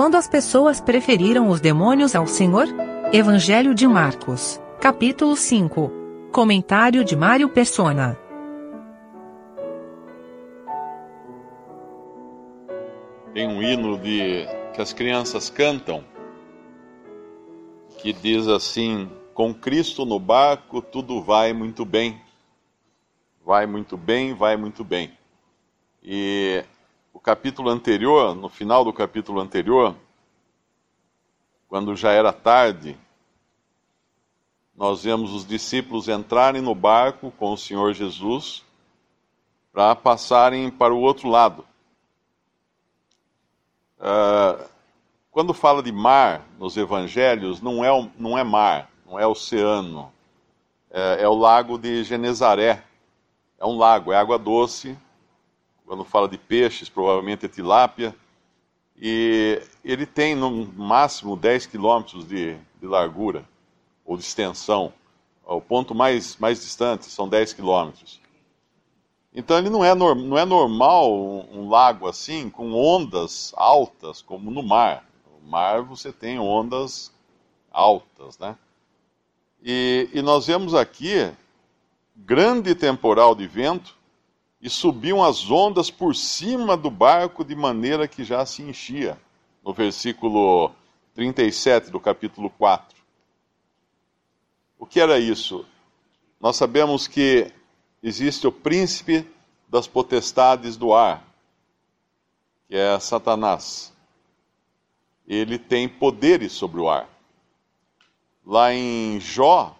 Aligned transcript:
quando 0.00 0.14
as 0.14 0.26
pessoas 0.26 0.80
preferiram 0.80 1.50
os 1.50 1.60
demônios 1.60 2.14
ao 2.14 2.26
Senhor? 2.26 2.66
Evangelho 3.12 3.74
de 3.74 3.86
Marcos, 3.86 4.58
capítulo 4.80 5.36
5. 5.36 5.92
Comentário 6.32 7.04
de 7.04 7.14
Mário 7.14 7.50
Persona. 7.50 8.18
Tem 13.34 13.46
um 13.46 13.62
hino 13.62 13.98
de 13.98 14.46
que 14.72 14.80
as 14.80 14.94
crianças 14.94 15.50
cantam 15.50 16.02
que 17.98 18.10
diz 18.14 18.48
assim: 18.48 19.06
Com 19.34 19.52
Cristo 19.52 20.06
no 20.06 20.18
barco 20.18 20.80
tudo 20.80 21.20
vai 21.20 21.52
muito 21.52 21.84
bem. 21.84 22.18
Vai 23.44 23.66
muito 23.66 23.98
bem, 23.98 24.32
vai 24.32 24.56
muito 24.56 24.82
bem. 24.82 25.12
E 26.02 26.64
o 27.12 27.20
capítulo 27.20 27.70
anterior, 27.70 28.34
no 28.34 28.48
final 28.48 28.84
do 28.84 28.92
capítulo 28.92 29.40
anterior, 29.40 29.94
quando 31.68 31.94
já 31.94 32.12
era 32.12 32.32
tarde, 32.32 32.98
nós 34.76 35.02
vemos 35.02 35.32
os 35.32 35.46
discípulos 35.46 36.08
entrarem 36.08 36.62
no 36.62 36.74
barco 36.74 37.30
com 37.32 37.52
o 37.52 37.58
Senhor 37.58 37.92
Jesus 37.92 38.64
para 39.72 39.94
passarem 39.94 40.70
para 40.70 40.94
o 40.94 41.00
outro 41.00 41.28
lado. 41.28 41.64
Uh, 43.98 44.68
quando 45.30 45.52
fala 45.52 45.82
de 45.82 45.92
mar 45.92 46.42
nos 46.58 46.76
evangelhos, 46.76 47.60
não 47.60 47.84
é, 47.84 48.10
não 48.18 48.36
é 48.38 48.42
mar, 48.42 48.90
não 49.06 49.18
é 49.18 49.26
oceano, 49.26 50.10
é, 50.90 51.22
é 51.22 51.28
o 51.28 51.34
lago 51.34 51.78
de 51.78 52.02
Genezaré. 52.02 52.82
É 53.58 53.66
um 53.66 53.76
lago, 53.76 54.10
é 54.10 54.16
água 54.16 54.38
doce, 54.38 54.98
quando 55.90 56.04
fala 56.04 56.28
de 56.28 56.38
peixes, 56.38 56.88
provavelmente 56.88 57.46
é 57.46 57.48
tilápia, 57.48 58.14
e 58.96 59.60
ele 59.84 60.06
tem 60.06 60.36
no 60.36 60.64
máximo 60.66 61.36
10 61.36 61.66
quilômetros 61.66 62.28
de, 62.28 62.56
de 62.80 62.86
largura, 62.86 63.44
ou 64.04 64.16
de 64.16 64.22
extensão. 64.22 64.92
O 65.44 65.60
ponto 65.60 65.92
mais, 65.92 66.36
mais 66.36 66.60
distante 66.60 67.06
são 67.06 67.28
10 67.28 67.54
quilômetros. 67.54 68.20
Então 69.34 69.58
ele 69.58 69.68
não 69.68 69.84
é, 69.84 69.92
não 69.92 70.38
é 70.38 70.44
normal 70.44 71.12
um, 71.12 71.58
um, 71.58 71.68
lago 71.68 72.06
assim, 72.06 72.48
com 72.48 72.72
ondas 72.72 73.52
altas, 73.56 74.22
como 74.22 74.48
no 74.48 74.62
mar. 74.62 75.04
No 75.42 75.50
mar 75.50 75.82
você 75.82 76.12
tem 76.12 76.38
ondas 76.38 77.12
altas, 77.68 78.38
né? 78.38 78.56
E, 79.60 80.08
e 80.14 80.22
nós 80.22 80.46
vemos 80.46 80.72
aqui 80.72 81.28
grande 82.14 82.76
temporal 82.76 83.34
de 83.34 83.48
vento, 83.48 83.98
e 84.60 84.68
subiam 84.68 85.22
as 85.22 85.50
ondas 85.50 85.90
por 85.90 86.14
cima 86.14 86.76
do 86.76 86.90
barco 86.90 87.44
de 87.44 87.54
maneira 87.54 88.06
que 88.06 88.22
já 88.22 88.44
se 88.44 88.62
enchia. 88.62 89.18
No 89.64 89.72
versículo 89.72 90.72
37 91.14 91.90
do 91.90 91.98
capítulo 91.98 92.50
4. 92.50 92.96
O 94.78 94.86
que 94.86 95.00
era 95.00 95.18
isso? 95.18 95.64
Nós 96.40 96.56
sabemos 96.56 97.06
que 97.06 97.52
existe 98.02 98.46
o 98.46 98.52
príncipe 98.52 99.26
das 99.68 99.86
potestades 99.86 100.76
do 100.76 100.92
ar, 100.94 101.24
que 102.68 102.76
é 102.76 102.98
Satanás. 102.98 103.92
Ele 105.26 105.58
tem 105.58 105.88
poderes 105.88 106.52
sobre 106.52 106.80
o 106.80 106.88
ar. 106.88 107.08
Lá 108.44 108.74
em 108.74 109.20
Jó, 109.20 109.76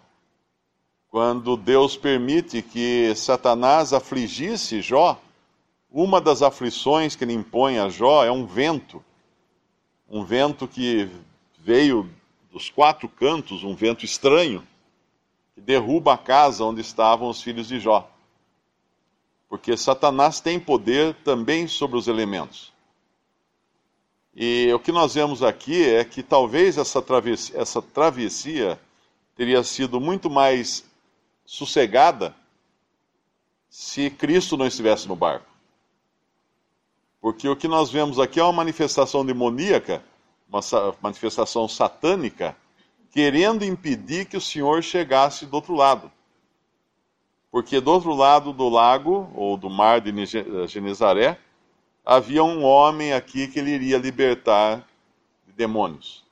quando 1.11 1.57
Deus 1.57 1.97
permite 1.97 2.61
que 2.61 3.13
Satanás 3.15 3.91
afligisse 3.91 4.81
Jó, 4.81 5.21
uma 5.91 6.21
das 6.21 6.41
aflições 6.41 7.17
que 7.17 7.25
ele 7.25 7.33
impõe 7.33 7.77
a 7.77 7.89
Jó 7.89 8.23
é 8.23 8.31
um 8.31 8.45
vento. 8.45 9.03
Um 10.09 10.23
vento 10.23 10.65
que 10.65 11.09
veio 11.59 12.09
dos 12.49 12.69
quatro 12.69 13.09
cantos, 13.09 13.61
um 13.65 13.75
vento 13.75 14.05
estranho, 14.05 14.65
que 15.53 15.59
derruba 15.59 16.13
a 16.13 16.17
casa 16.17 16.63
onde 16.63 16.79
estavam 16.79 17.29
os 17.29 17.41
filhos 17.41 17.67
de 17.67 17.77
Jó. 17.77 18.09
Porque 19.49 19.75
Satanás 19.75 20.39
tem 20.39 20.61
poder 20.61 21.13
também 21.25 21.67
sobre 21.67 21.97
os 21.97 22.07
elementos. 22.07 22.71
E 24.33 24.71
o 24.73 24.79
que 24.79 24.93
nós 24.93 25.13
vemos 25.15 25.43
aqui 25.43 25.83
é 25.83 26.05
que 26.05 26.23
talvez 26.23 26.77
essa 26.77 27.01
travessia, 27.01 27.59
essa 27.59 27.81
travessia 27.81 28.79
teria 29.35 29.61
sido 29.61 29.99
muito 29.99 30.29
mais 30.29 30.89
sossegada 31.51 32.33
se 33.69 34.09
Cristo 34.09 34.55
não 34.55 34.65
estivesse 34.65 35.05
no 35.05 35.17
barco. 35.17 35.51
Porque 37.19 37.47
o 37.47 37.57
que 37.57 37.67
nós 37.67 37.91
vemos 37.91 38.19
aqui 38.19 38.39
é 38.39 38.43
uma 38.43 38.53
manifestação 38.53 39.25
demoníaca, 39.25 40.01
uma 40.47 40.61
manifestação 41.01 41.67
satânica, 41.67 42.55
querendo 43.11 43.65
impedir 43.65 44.27
que 44.27 44.37
o 44.37 44.41
Senhor 44.41 44.81
chegasse 44.81 45.45
do 45.45 45.53
outro 45.55 45.75
lado. 45.75 46.09
Porque 47.51 47.81
do 47.81 47.91
outro 47.91 48.13
lado 48.13 48.53
do 48.53 48.69
lago, 48.69 49.29
ou 49.35 49.57
do 49.57 49.69
mar 49.69 49.99
de 49.99 50.13
Genezaré, 50.67 51.37
havia 52.05 52.45
um 52.45 52.63
homem 52.63 53.11
aqui 53.11 53.49
que 53.49 53.59
ele 53.59 53.71
iria 53.71 53.97
libertar 53.97 54.87
de 55.45 55.51
demônios. 55.51 56.23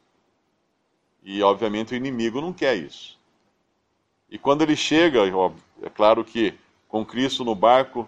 E 1.21 1.43
obviamente 1.43 1.93
o 1.93 1.97
inimigo 1.97 2.39
não 2.39 2.53
quer 2.53 2.77
isso. 2.77 3.18
E 4.31 4.37
quando 4.37 4.61
ele 4.61 4.75
chega, 4.75 5.19
é 5.81 5.89
claro 5.89 6.23
que 6.23 6.53
com 6.87 7.05
Cristo 7.05 7.43
no 7.43 7.55
barco 7.55 8.07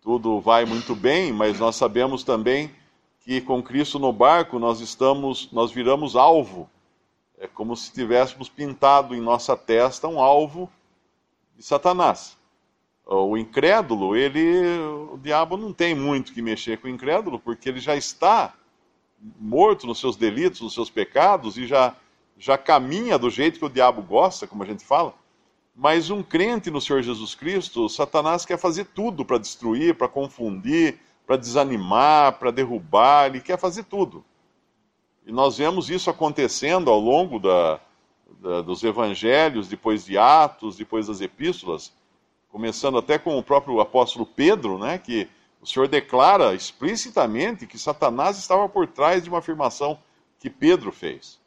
tudo 0.00 0.40
vai 0.40 0.64
muito 0.64 0.94
bem, 0.94 1.32
mas 1.32 1.58
nós 1.58 1.76
sabemos 1.76 2.24
também 2.24 2.70
que 3.20 3.40
com 3.40 3.62
Cristo 3.62 3.98
no 3.98 4.12
barco 4.12 4.58
nós 4.58 4.80
estamos, 4.80 5.50
nós 5.52 5.70
viramos 5.70 6.16
alvo. 6.16 6.68
É 7.38 7.46
como 7.46 7.76
se 7.76 7.92
tivéssemos 7.92 8.48
pintado 8.48 9.14
em 9.14 9.20
nossa 9.20 9.56
testa 9.56 10.08
um 10.08 10.20
alvo 10.20 10.70
de 11.56 11.62
Satanás. 11.62 12.36
O 13.04 13.36
incrédulo, 13.36 14.14
ele, 14.14 14.78
o 15.12 15.18
diabo 15.18 15.56
não 15.56 15.72
tem 15.72 15.94
muito 15.94 16.32
que 16.32 16.40
mexer 16.40 16.78
com 16.78 16.86
o 16.86 16.90
incrédulo, 16.90 17.38
porque 17.38 17.68
ele 17.68 17.80
já 17.80 17.96
está 17.96 18.54
morto 19.38 19.86
nos 19.86 19.98
seus 19.98 20.16
delitos, 20.16 20.60
nos 20.60 20.74
seus 20.74 20.88
pecados 20.88 21.58
e 21.58 21.66
já 21.66 21.94
já 22.40 22.56
caminha 22.56 23.18
do 23.18 23.28
jeito 23.28 23.58
que 23.58 23.64
o 23.66 23.68
diabo 23.68 24.00
gosta, 24.00 24.46
como 24.46 24.62
a 24.62 24.66
gente 24.66 24.82
fala. 24.82 25.14
Mas 25.74 26.10
um 26.10 26.22
crente 26.22 26.70
no 26.70 26.80
Senhor 26.80 27.02
Jesus 27.02 27.34
Cristo, 27.34 27.88
Satanás 27.88 28.44
quer 28.44 28.58
fazer 28.58 28.86
tudo 28.86 29.24
para 29.24 29.38
destruir, 29.38 29.96
para 29.96 30.08
confundir, 30.08 30.98
para 31.26 31.36
desanimar, 31.36 32.38
para 32.38 32.50
derrubar, 32.50 33.26
ele 33.26 33.40
quer 33.40 33.58
fazer 33.58 33.84
tudo. 33.84 34.24
E 35.24 35.32
nós 35.32 35.58
vemos 35.58 35.88
isso 35.88 36.10
acontecendo 36.10 36.90
ao 36.90 36.98
longo 36.98 37.38
da, 37.38 37.80
da, 38.40 38.62
dos 38.62 38.82
evangelhos, 38.82 39.68
depois 39.68 40.04
de 40.04 40.18
Atos, 40.18 40.76
depois 40.76 41.06
das 41.06 41.20
epístolas, 41.20 41.92
começando 42.50 42.98
até 42.98 43.18
com 43.18 43.38
o 43.38 43.42
próprio 43.42 43.80
apóstolo 43.80 44.26
Pedro, 44.26 44.78
né, 44.78 44.98
que 44.98 45.28
o 45.60 45.66
Senhor 45.66 45.86
declara 45.86 46.54
explicitamente 46.54 47.66
que 47.66 47.78
Satanás 47.78 48.38
estava 48.38 48.68
por 48.68 48.86
trás 48.86 49.22
de 49.22 49.28
uma 49.28 49.38
afirmação 49.38 49.98
que 50.38 50.50
Pedro 50.50 50.90
fez. 50.90 51.38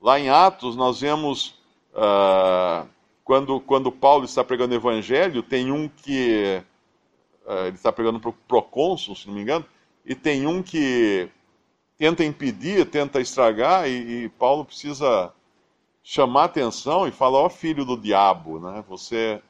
Lá 0.00 0.18
em 0.18 0.28
Atos, 0.28 0.76
nós 0.76 1.00
vemos. 1.00 1.58
Uh, 1.92 2.86
quando, 3.30 3.60
quando 3.60 3.92
Paulo 3.92 4.24
está 4.24 4.42
pregando 4.42 4.74
o 4.74 4.76
evangelho, 4.76 5.40
tem 5.40 5.70
um 5.70 5.88
que. 5.88 6.60
Uh, 7.46 7.66
ele 7.66 7.76
está 7.76 7.92
pregando 7.92 8.18
para 8.18 8.30
o 8.30 8.32
procônsul, 8.32 9.14
se 9.14 9.28
não 9.28 9.34
me 9.34 9.42
engano, 9.42 9.64
e 10.04 10.16
tem 10.16 10.48
um 10.48 10.60
que 10.60 11.28
tenta 11.96 12.24
impedir, 12.24 12.84
tenta 12.90 13.20
estragar, 13.20 13.88
e, 13.88 14.24
e 14.24 14.28
Paulo 14.30 14.64
precisa 14.64 15.32
chamar 16.02 16.46
atenção 16.46 17.06
e 17.06 17.12
falar: 17.12 17.38
ó, 17.38 17.46
oh, 17.46 17.48
filho 17.48 17.84
do 17.84 17.96
diabo, 17.96 18.58
né? 18.58 18.84
Você. 18.88 19.40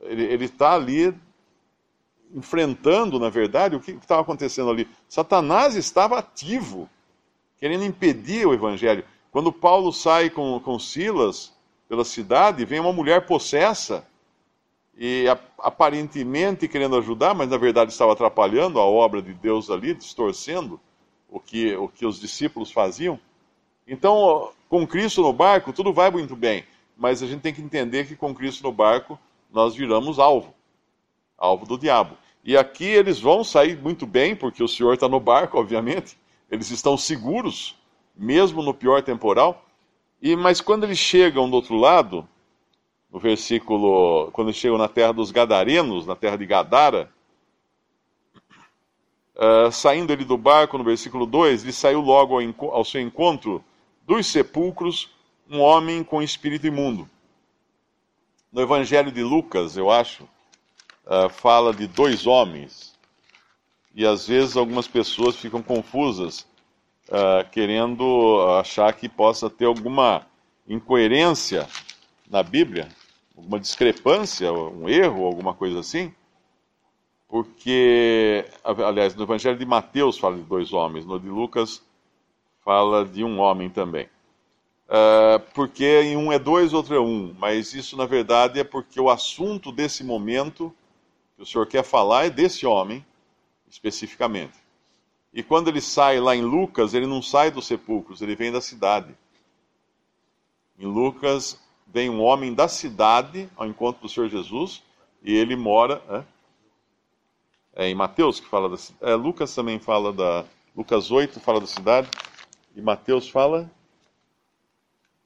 Ele 0.00 0.44
está 0.44 0.74
ali 0.74 1.14
enfrentando, 2.34 3.20
na 3.20 3.28
verdade, 3.30 3.76
o 3.76 3.80
que 3.80 3.92
estava 3.92 4.22
acontecendo 4.22 4.70
ali. 4.70 4.88
Satanás 5.08 5.76
estava 5.76 6.18
ativo, 6.18 6.90
querendo 7.60 7.84
impedir 7.84 8.44
o 8.44 8.52
evangelho. 8.52 9.04
Quando 9.30 9.52
Paulo 9.52 9.92
sai 9.92 10.30
com, 10.30 10.58
com 10.58 10.80
Silas 10.80 11.56
pela 11.88 12.04
cidade, 12.04 12.64
vem 12.64 12.80
uma 12.80 12.92
mulher 12.92 13.26
possessa 13.26 14.06
e 14.96 15.26
aparentemente 15.58 16.68
querendo 16.68 16.96
ajudar, 16.96 17.34
mas 17.34 17.48
na 17.48 17.56
verdade 17.56 17.92
estava 17.92 18.12
atrapalhando 18.12 18.78
a 18.78 18.84
obra 18.84 19.22
de 19.22 19.32
Deus 19.32 19.70
ali, 19.70 19.94
distorcendo 19.94 20.80
o 21.28 21.40
que, 21.40 21.74
o 21.76 21.88
que 21.88 22.04
os 22.04 22.20
discípulos 22.20 22.70
faziam. 22.70 23.18
Então, 23.86 24.50
com 24.68 24.86
Cristo 24.86 25.22
no 25.22 25.32
barco, 25.32 25.72
tudo 25.72 25.92
vai 25.92 26.10
muito 26.10 26.36
bem, 26.36 26.64
mas 26.96 27.22
a 27.22 27.26
gente 27.26 27.40
tem 27.40 27.54
que 27.54 27.62
entender 27.62 28.06
que 28.06 28.16
com 28.16 28.34
Cristo 28.34 28.62
no 28.64 28.72
barco 28.72 29.18
nós 29.50 29.74
viramos 29.74 30.18
alvo 30.18 30.52
alvo 31.38 31.64
do 31.64 31.78
diabo. 31.78 32.16
E 32.42 32.56
aqui 32.56 32.84
eles 32.84 33.20
vão 33.20 33.44
sair 33.44 33.80
muito 33.80 34.04
bem, 34.04 34.34
porque 34.34 34.62
o 34.62 34.68
Senhor 34.68 34.94
está 34.94 35.08
no 35.08 35.20
barco, 35.20 35.58
obviamente, 35.58 36.18
eles 36.50 36.70
estão 36.70 36.96
seguros, 36.98 37.76
mesmo 38.16 38.62
no 38.62 38.74
pior 38.74 39.02
temporal. 39.02 39.64
E 40.20 40.34
mas 40.36 40.60
quando 40.60 40.84
eles 40.84 40.98
chegam 40.98 41.48
do 41.48 41.56
outro 41.56 41.76
lado, 41.76 42.28
no 43.10 43.18
versículo, 43.18 44.30
quando 44.32 44.48
eles 44.48 44.58
chegam 44.58 44.78
na 44.78 44.88
terra 44.88 45.12
dos 45.12 45.30
Gadarenos, 45.30 46.06
na 46.06 46.16
terra 46.16 46.36
de 46.36 46.46
Gadara, 46.46 47.10
Uh, 49.38 49.70
saindo 49.70 50.12
ele 50.12 50.24
do 50.24 50.36
barco, 50.36 50.76
no 50.76 50.82
versículo 50.82 51.24
2, 51.24 51.62
ele 51.62 51.72
saiu 51.72 52.00
logo 52.00 52.36
ao, 52.36 52.74
ao 52.74 52.84
seu 52.84 53.00
encontro 53.00 53.64
dos 54.04 54.26
sepulcros 54.26 55.10
um 55.48 55.60
homem 55.60 56.02
com 56.02 56.20
espírito 56.20 56.66
imundo. 56.66 57.08
No 58.52 58.60
Evangelho 58.60 59.12
de 59.12 59.22
Lucas, 59.22 59.76
eu 59.76 59.92
acho, 59.92 60.24
uh, 61.06 61.28
fala 61.28 61.72
de 61.72 61.86
dois 61.86 62.26
homens. 62.26 62.98
E 63.94 64.04
às 64.04 64.26
vezes 64.26 64.56
algumas 64.56 64.88
pessoas 64.88 65.36
ficam 65.36 65.62
confusas, 65.62 66.44
uh, 67.08 67.48
querendo 67.50 68.40
achar 68.58 68.92
que 68.92 69.08
possa 69.08 69.50
ter 69.50 69.66
alguma 69.66 70.26
incoerência 70.68 71.68
na 72.30 72.42
Bíblia, 72.42 72.88
alguma 73.36 73.58
discrepância, 73.58 74.52
um 74.52 74.88
erro, 74.88 75.24
alguma 75.24 75.54
coisa 75.54 75.80
assim 75.80 76.12
porque, 77.28 78.46
aliás, 78.64 79.14
no 79.14 79.24
Evangelho 79.24 79.58
de 79.58 79.66
Mateus 79.66 80.18
fala 80.18 80.36
de 80.36 80.42
dois 80.42 80.72
homens, 80.72 81.04
no 81.04 81.20
de 81.20 81.28
Lucas 81.28 81.82
fala 82.64 83.04
de 83.04 83.22
um 83.22 83.38
homem 83.38 83.68
também. 83.68 84.08
Uh, 84.88 85.38
porque 85.52 86.00
em 86.00 86.16
um 86.16 86.32
é 86.32 86.38
dois, 86.38 86.72
outro 86.72 86.94
é 86.94 87.00
um, 87.00 87.34
mas 87.38 87.74
isso 87.74 87.94
na 87.94 88.06
verdade 88.06 88.58
é 88.58 88.64
porque 88.64 88.98
o 88.98 89.10
assunto 89.10 89.70
desse 89.70 90.02
momento 90.02 90.74
que 91.36 91.42
o 91.42 91.46
Senhor 91.46 91.66
quer 91.66 91.84
falar 91.84 92.24
é 92.24 92.30
desse 92.30 92.66
homem, 92.66 93.04
especificamente. 93.68 94.54
E 95.32 95.42
quando 95.42 95.68
ele 95.68 95.80
sai 95.80 96.20
lá 96.20 96.34
em 96.34 96.42
Lucas, 96.42 96.94
ele 96.94 97.06
não 97.06 97.22
sai 97.22 97.50
dos 97.50 97.66
sepulcros, 97.66 98.22
ele 98.22 98.34
vem 98.34 98.50
da 98.50 98.60
cidade. 98.60 99.14
Em 100.78 100.86
Lucas, 100.86 101.60
vem 101.86 102.08
um 102.08 102.22
homem 102.22 102.54
da 102.54 102.68
cidade 102.68 103.48
ao 103.56 103.66
encontro 103.66 104.02
do 104.02 104.08
Senhor 104.08 104.28
Jesus 104.28 104.82
e 105.22 105.34
ele 105.34 105.56
mora. 105.56 106.02
É? 106.08 106.38
é, 107.78 107.88
em 107.88 107.94
Mateus 107.94 108.40
que 108.40 108.48
fala 108.48 108.68
da 108.68 108.76
é, 109.00 109.14
Lucas 109.14 109.54
também 109.54 109.78
fala 109.78 110.12
da 110.12 110.44
Lucas 110.76 111.10
8 111.12 111.38
fala 111.38 111.60
da 111.60 111.66
cidade 111.66 112.10
e 112.74 112.82
Mateus 112.82 113.28
fala 113.28 113.70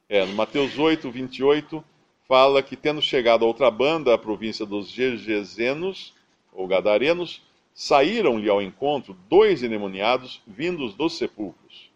é, 0.09 0.27
no 0.27 0.35
Mateus 0.35 0.79
8, 0.79 1.11
28 1.11 1.83
fala 2.29 2.63
que 2.63 2.77
tendo 2.77 3.01
chegado 3.01 3.45
a 3.45 3.49
outra 3.49 3.71
banda, 3.71 4.15
a 4.15 4.19
província 4.19 4.67
dos 4.67 4.89
Gergesenos 4.89 6.15
ou 6.53 6.67
Gadarenos, 6.67 7.43
saíram-lhe 7.75 8.49
ao 8.49 8.61
encontro 8.61 9.17
dois 9.29 9.63
endemoniados 9.63 10.43
vindos 10.47 10.95
dos 10.95 11.17
sepulcros. 11.17 11.91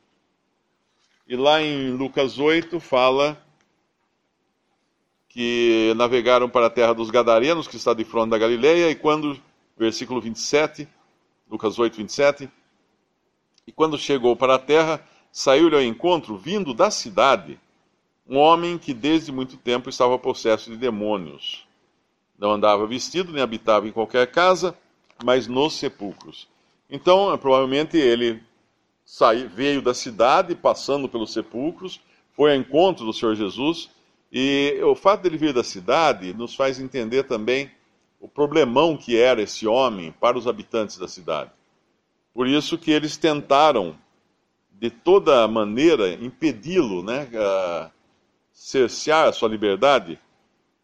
E 1.29 1.37
lá 1.37 1.61
em 1.61 1.91
Lucas 1.91 2.39
8 2.39 2.79
fala 2.79 3.41
que 5.29 5.93
navegaram 5.97 6.49
para 6.49 6.67
a 6.67 6.71
terra 6.71 6.95
dos 6.95 7.11
Gadarenos, 7.11 7.69
que 7.69 7.77
está 7.77 7.93
de 7.93 8.05
fronte 8.05 8.31
da 8.31 8.39
Galileia, 8.39 8.91
e 8.91 8.95
quando 8.95 9.39
versículo 9.77 10.21
27, 10.21 10.89
Lucas 11.51 11.79
8, 11.79 11.97
27. 11.97 12.49
E 13.67 13.73
quando 13.73 13.99
chegou 13.99 14.35
para 14.35 14.55
a 14.55 14.59
terra, 14.59 15.05
saiu-lhe 15.31 15.75
ao 15.75 15.83
encontro, 15.83 16.39
vindo 16.39 16.73
da 16.73 16.91
cidade, 16.91 17.61
um 18.27 18.39
homem 18.39 18.79
que 18.79 18.95
desde 18.95 19.31
muito 19.31 19.57
tempo 19.57 19.91
estava 19.91 20.19
possesso 20.19 20.71
de 20.71 20.77
demônios. 20.77 21.67
Não 22.39 22.53
andava 22.53 22.87
vestido, 22.87 23.33
nem 23.33 23.43
habitava 23.43 23.87
em 23.87 23.93
qualquer 23.93 24.31
casa, 24.31 24.77
mas 25.25 25.47
nos 25.47 25.75
sepulcros. 25.75 26.49
Então, 26.91 27.37
provavelmente 27.39 27.97
ele 27.97 28.43
saiu, 29.05 29.49
veio 29.49 29.83
da 29.83 29.95
cidade, 29.95 30.55
passando 30.55 31.09
pelos 31.09 31.33
sepulcros, 31.33 32.01
foi 32.33 32.53
ao 32.53 32.59
encontro 32.59 33.05
do 33.05 33.13
Senhor 33.13 33.35
Jesus, 33.35 33.89
e 34.31 34.79
o 34.83 34.95
fato 34.95 35.23
dele 35.23 35.39
vir 35.39 35.53
da 35.53 35.65
cidade 35.65 36.35
nos 36.35 36.55
faz 36.55 36.79
entender 36.79 37.23
também 37.23 37.71
o 38.21 38.29
problemão 38.29 38.97
que 38.97 39.17
era 39.17 39.41
esse 39.41 39.67
homem 39.67 40.13
para 40.21 40.37
os 40.37 40.47
habitantes 40.47 40.99
da 40.99 41.09
cidade. 41.09 41.51
Por 42.35 42.47
isso 42.47 42.77
que 42.77 42.91
eles 42.91 43.17
tentaram, 43.17 43.97
de 44.71 44.91
toda 44.91 45.47
maneira, 45.49 46.13
impedi-lo, 46.15 47.03
né, 47.03 47.29
uh, 47.33 47.91
cercear 48.53 49.29
a 49.29 49.33
sua 49.33 49.49
liberdade. 49.49 50.19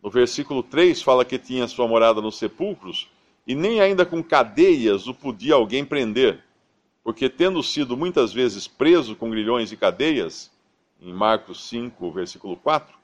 No 0.02 0.08
versículo 0.10 0.62
3 0.62 1.02
fala 1.02 1.24
que 1.24 1.38
tinha 1.38 1.68
sua 1.68 1.86
morada 1.86 2.20
nos 2.20 2.38
sepulcros, 2.38 3.10
e 3.46 3.54
nem 3.54 3.80
ainda 3.80 4.06
com 4.06 4.22
cadeias 4.22 5.06
o 5.06 5.14
podia 5.14 5.54
alguém 5.54 5.84
prender, 5.84 6.42
porque 7.02 7.28
tendo 7.28 7.62
sido 7.62 7.96
muitas 7.96 8.32
vezes 8.32 8.68
preso 8.68 9.16
com 9.16 9.30
grilhões 9.30 9.72
e 9.72 9.76
cadeias, 9.76 10.50
em 11.00 11.12
Marcos 11.12 11.68
5, 11.68 12.12
versículo 12.12 12.56
4, 12.56 12.96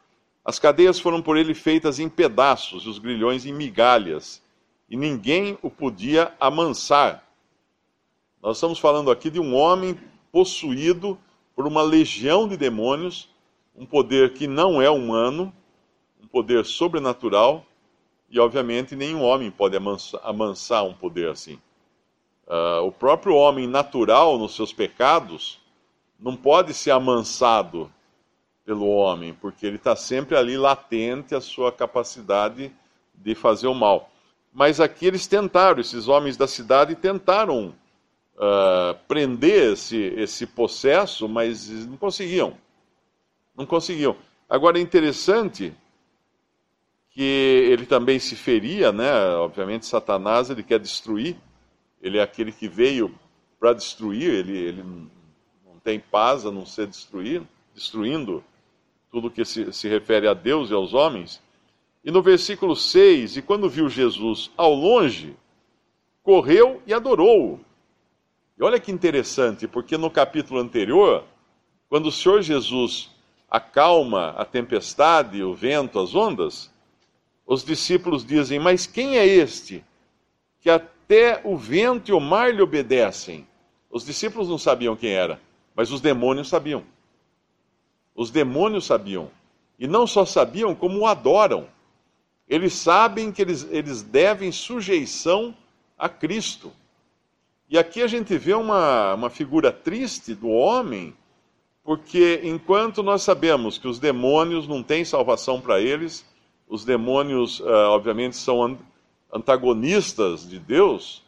as 0.45 0.59
cadeias 0.59 0.99
foram 0.99 1.21
por 1.21 1.37
ele 1.37 1.53
feitas 1.53 1.99
em 1.99 2.09
pedaços, 2.09 2.85
e 2.85 2.89
os 2.89 2.99
grilhões 2.99 3.45
em 3.45 3.53
migalhas, 3.53 4.43
e 4.89 4.97
ninguém 4.97 5.59
o 5.61 5.71
podia 5.71 6.33
amansar. 6.41 7.25
Nós 8.43 8.57
estamos 8.57 8.79
falando 8.79 9.11
aqui 9.11 9.31
de 9.31 9.41
um 9.41 9.55
homem 9.55 9.99
possuído 10.31 11.19
por 11.55 11.67
uma 11.67 11.83
legião 11.83 12.49
de 12.49 12.57
demônios, 12.57 13.29
um 13.77 13.85
poder 13.85 14.33
que 14.33 14.47
não 14.47 14.81
é 14.81 14.89
humano, 14.89 15.53
um 16.23 16.27
poder 16.27 16.65
sobrenatural, 16.65 17.67
e 18.31 18.39
obviamente 18.39 18.95
nenhum 18.95 19.23
homem 19.23 19.51
pode 19.51 19.77
amansar, 20.23 20.85
um 20.85 20.93
poder 20.93 21.31
assim. 21.31 21.59
Uh, 22.47 22.87
o 22.87 22.93
próprio 22.93 23.35
homem 23.35 23.67
natural, 23.67 24.39
nos 24.39 24.55
seus 24.55 24.73
pecados, 24.73 25.59
não 26.19 26.37
pode 26.37 26.75
ser 26.75 26.91
amansado 26.91 27.91
pelo 28.65 28.87
homem, 28.87 29.33
porque 29.33 29.67
ele 29.67 29.77
está 29.77 29.97
sempre 29.97 30.37
ali 30.37 30.57
latente 30.57 31.35
a 31.35 31.41
sua 31.41 31.73
capacidade 31.73 32.71
de 33.15 33.35
fazer 33.35 33.67
o 33.67 33.75
mal. 33.75 34.11
Mas 34.53 34.81
aqui 34.81 35.07
eles 35.07 35.27
tentaram, 35.27 35.81
esses 35.81 36.09
homens 36.09 36.37
da 36.37 36.47
cidade 36.47 36.95
tentaram 36.95 37.75
uh, 38.37 38.95
prender 39.07 39.73
esse, 39.73 39.97
esse 39.97 40.47
possesso, 40.47 41.29
mas 41.29 41.69
não 41.87 41.97
conseguiam. 41.97 42.55
Não 43.57 43.65
conseguiam. 43.65 44.17
Agora 44.49 44.79
é 44.79 44.83
interessante 44.83 45.75
que 47.19 47.69
ele 47.73 47.85
também 47.85 48.21
se 48.21 48.37
feria, 48.37 48.93
né? 48.93 49.11
Obviamente, 49.39 49.87
Satanás 49.87 50.51
ele 50.51 50.63
quer 50.63 50.79
destruir, 50.79 51.37
ele 52.01 52.17
é 52.17 52.23
aquele 52.23 52.53
que 52.53 52.69
veio 52.69 53.13
para 53.59 53.73
destruir, 53.73 54.33
ele, 54.33 54.57
ele 54.57 54.85
não 54.85 55.81
tem 55.83 55.99
paz 55.99 56.47
a 56.47 56.53
não 56.53 56.65
ser 56.65 56.87
destruir, 56.87 57.43
destruindo 57.75 58.45
tudo 59.11 59.33
que 59.33 59.45
se, 59.45 59.73
se 59.73 59.89
refere 59.89 60.29
a 60.29 60.33
Deus 60.33 60.71
e 60.71 60.75
aos 60.75 60.95
homens. 60.95 61.43
E 62.05 62.13
no 62.13 62.23
versículo 62.23 62.77
6, 62.77 63.39
e 63.39 63.43
quando 63.43 63.69
viu 63.69 63.89
Jesus 63.89 64.53
ao 64.57 64.73
longe, 64.73 65.35
correu 66.23 66.81
e 66.87 66.95
adorou-o. 66.95 67.59
E 68.57 68.63
olha 68.63 68.79
que 68.79 68.93
interessante, 68.93 69.67
porque 69.67 69.99
no 69.99 70.09
capítulo 70.09 70.61
anterior, 70.61 71.25
quando 71.89 72.07
o 72.07 72.13
Senhor 72.13 72.43
Jesus 72.43 73.11
acalma 73.51 74.37
a 74.39 74.45
tempestade, 74.45 75.43
o 75.43 75.53
vento, 75.53 75.99
as 75.99 76.15
ondas, 76.15 76.78
os 77.49 77.65
discípulos 77.65 78.27
dizem: 78.27 78.59
Mas 78.59 78.87
quem 78.87 79.17
é 79.17 79.27
este 79.27 79.83
que 80.61 80.69
até 80.69 81.41
o 81.43 81.57
vento 81.57 82.11
e 82.11 82.13
o 82.13 82.21
mar 82.21 82.55
lhe 82.55 82.61
obedecem? 82.61 83.49
Os 83.91 84.05
discípulos 84.05 84.51
não 84.51 84.59
sabiam 84.59 84.95
quem 84.95 85.13
era, 85.13 85.41
mas 85.75 85.91
os 85.91 86.03
demônios 86.03 86.49
sabiam. 86.49 86.85
Os 88.15 88.31
demônios 88.31 88.85
sabiam. 88.85 89.31
E 89.79 89.87
não 89.87 90.07
só 90.07 90.27
sabiam, 90.27 90.75
como 90.75 90.99
o 90.99 91.07
adoram. 91.07 91.67
Eles 92.47 92.75
sabem 92.75 93.33
que 93.33 93.41
eles, 93.41 93.67
eles 93.71 94.03
devem 94.03 94.53
sujeição 94.53 95.57
a 95.97 96.09
Cristo. 96.09 96.71
E 97.71 97.79
aqui 97.79 98.03
a 98.03 98.07
gente 98.07 98.37
vê 98.37 98.53
uma, 98.53 99.15
uma 99.15 99.31
figura 99.31 99.73
triste 99.73 100.35
do 100.35 100.49
homem, 100.49 101.15
porque 101.85 102.41
enquanto 102.43 103.03
nós 103.03 103.23
sabemos 103.23 103.79
que 103.79 103.87
os 103.87 103.99
demônios 103.99 104.67
não 104.67 104.83
têm 104.83 105.05
salvação 105.05 105.61
para 105.61 105.81
eles, 105.81 106.27
os 106.69 106.85
demônios, 106.85 107.61
uh, 107.61 107.91
obviamente, 107.91 108.37
são 108.37 108.79
antagonistas 109.33 110.49
de 110.49 110.59
Deus, 110.59 111.23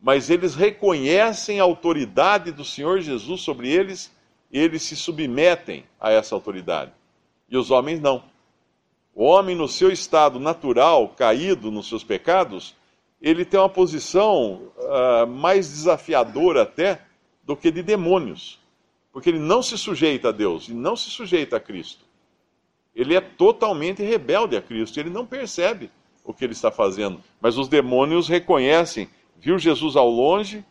mas 0.00 0.30
eles 0.30 0.54
reconhecem 0.54 1.60
a 1.60 1.64
autoridade 1.64 2.52
do 2.52 2.64
Senhor 2.64 3.00
Jesus 3.00 3.40
sobre 3.40 3.70
eles 3.70 4.10
eles 4.52 4.82
se 4.82 4.94
submetem 4.94 5.84
a 5.98 6.12
essa 6.12 6.34
autoridade. 6.34 6.92
E 7.48 7.56
os 7.56 7.70
homens 7.70 8.00
não. 8.00 8.22
O 9.14 9.24
homem, 9.24 9.56
no 9.56 9.66
seu 9.66 9.90
estado 9.90 10.38
natural, 10.38 11.08
caído 11.08 11.70
nos 11.70 11.88
seus 11.88 12.04
pecados, 12.04 12.74
ele 13.20 13.44
tem 13.44 13.58
uma 13.58 13.68
posição 13.68 14.70
uh, 14.76 15.26
mais 15.26 15.70
desafiadora 15.70 16.62
até 16.62 17.02
do 17.42 17.56
que 17.56 17.70
de 17.70 17.82
demônios. 17.82 18.58
Porque 19.12 19.30
ele 19.30 19.38
não 19.38 19.62
se 19.62 19.76
sujeita 19.76 20.28
a 20.28 20.32
Deus 20.32 20.68
e 20.68 20.74
não 20.74 20.96
se 20.96 21.10
sujeita 21.10 21.56
a 21.56 21.60
Cristo. 21.60 22.04
Ele 22.94 23.14
é 23.14 23.20
totalmente 23.20 24.02
rebelde 24.02 24.56
a 24.56 24.62
Cristo, 24.62 24.98
ele 25.00 25.10
não 25.10 25.24
percebe 25.26 25.90
o 26.24 26.32
que 26.32 26.44
ele 26.44 26.52
está 26.52 26.70
fazendo. 26.70 27.20
Mas 27.40 27.56
os 27.56 27.68
demônios 27.68 28.28
reconhecem, 28.28 29.08
viu 29.38 29.58
Jesus 29.58 29.96
ao 29.96 30.08
longe, 30.08 30.64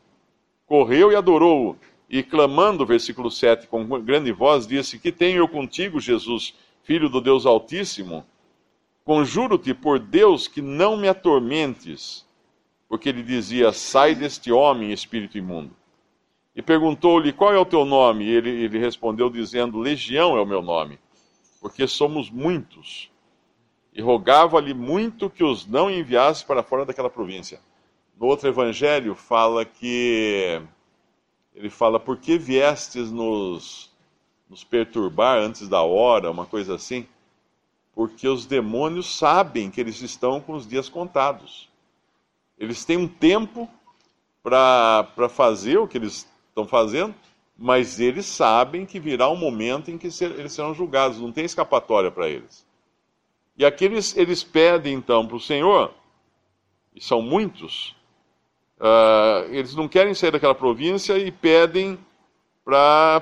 correu 0.65 1.11
e 1.11 1.15
adorou-o 1.15 1.75
e 2.11 2.21
clamando, 2.21 2.85
versículo 2.85 3.31
7, 3.31 3.67
com 3.67 3.85
grande 4.01 4.33
voz, 4.33 4.67
disse: 4.67 4.99
Que 4.99 5.13
tenho 5.13 5.37
eu 5.37 5.47
contigo, 5.47 5.97
Jesus, 5.97 6.53
filho 6.83 7.07
do 7.07 7.21
Deus 7.21 7.45
Altíssimo? 7.45 8.25
Conjuro-te 9.05 9.73
por 9.73 9.97
Deus 9.97 10.45
que 10.47 10.61
não 10.61 10.97
me 10.97 11.07
atormentes. 11.07 12.25
porque 12.89 13.07
ele 13.07 13.23
dizia: 13.23 13.71
Sai 13.71 14.13
deste 14.13 14.51
homem, 14.51 14.91
espírito 14.91 15.37
imundo. 15.37 15.73
E 16.53 16.61
perguntou-lhe: 16.61 17.31
Qual 17.31 17.53
é 17.53 17.57
o 17.57 17.65
teu 17.65 17.85
nome? 17.85 18.25
E 18.25 18.29
ele, 18.29 18.49
ele 18.49 18.77
respondeu, 18.77 19.29
dizendo: 19.29 19.79
Legião 19.79 20.35
é 20.35 20.41
o 20.41 20.45
meu 20.45 20.61
nome, 20.61 20.99
porque 21.61 21.87
somos 21.87 22.31
muitos. 22.31 23.11
E 23.93 24.01
rogava-lhe 24.01 24.73
muito 24.73 25.29
que 25.29 25.43
os 25.43 25.67
não 25.67 25.91
enviasse 25.91 26.43
para 26.43 26.63
fora 26.63 26.85
daquela 26.85 27.09
província. 27.09 27.59
No 28.19 28.25
outro 28.25 28.49
evangelho 28.49 29.13
fala 29.13 29.63
que 29.63 30.61
ele 31.53 31.69
fala: 31.69 31.99
Por 31.99 32.17
que 32.17 32.37
viestes 32.37 33.11
nos, 33.11 33.91
nos 34.49 34.63
perturbar 34.63 35.37
antes 35.37 35.69
da 35.69 35.81
hora? 35.81 36.31
Uma 36.31 36.45
coisa 36.45 36.75
assim. 36.75 37.07
Porque 37.93 38.27
os 38.27 38.45
demônios 38.45 39.17
sabem 39.17 39.69
que 39.69 39.79
eles 39.79 40.01
estão 40.01 40.41
com 40.41 40.53
os 40.53 40.67
dias 40.67 40.89
contados. 40.89 41.69
Eles 42.57 42.85
têm 42.85 42.97
um 42.97 43.07
tempo 43.07 43.69
para 44.41 45.29
fazer 45.29 45.77
o 45.77 45.87
que 45.87 45.97
eles 45.97 46.27
estão 46.47 46.65
fazendo, 46.65 47.13
mas 47.61 47.99
eles 47.99 48.25
sabem 48.25 48.85
que 48.85 48.99
virá 48.99 49.29
um 49.29 49.35
momento 49.35 49.91
em 49.91 49.97
que 49.97 50.09
ser, 50.09 50.31
eles 50.31 50.51
serão 50.51 50.73
julgados, 50.73 51.19
não 51.19 51.31
tem 51.31 51.45
escapatória 51.45 52.09
para 52.09 52.27
eles. 52.27 52.65
E 53.55 53.63
aqui 53.63 53.85
eles, 53.85 54.17
eles 54.17 54.43
pedem 54.43 54.95
então 54.95 55.27
para 55.27 55.37
o 55.37 55.39
Senhor, 55.39 55.93
e 56.95 57.01
são 57.01 57.21
muitos, 57.21 57.95
Uh, 58.81 59.45
eles 59.51 59.75
não 59.75 59.87
querem 59.87 60.11
sair 60.15 60.31
daquela 60.31 60.55
província 60.55 61.15
e 61.15 61.31
pedem 61.31 61.99
para 62.65 63.21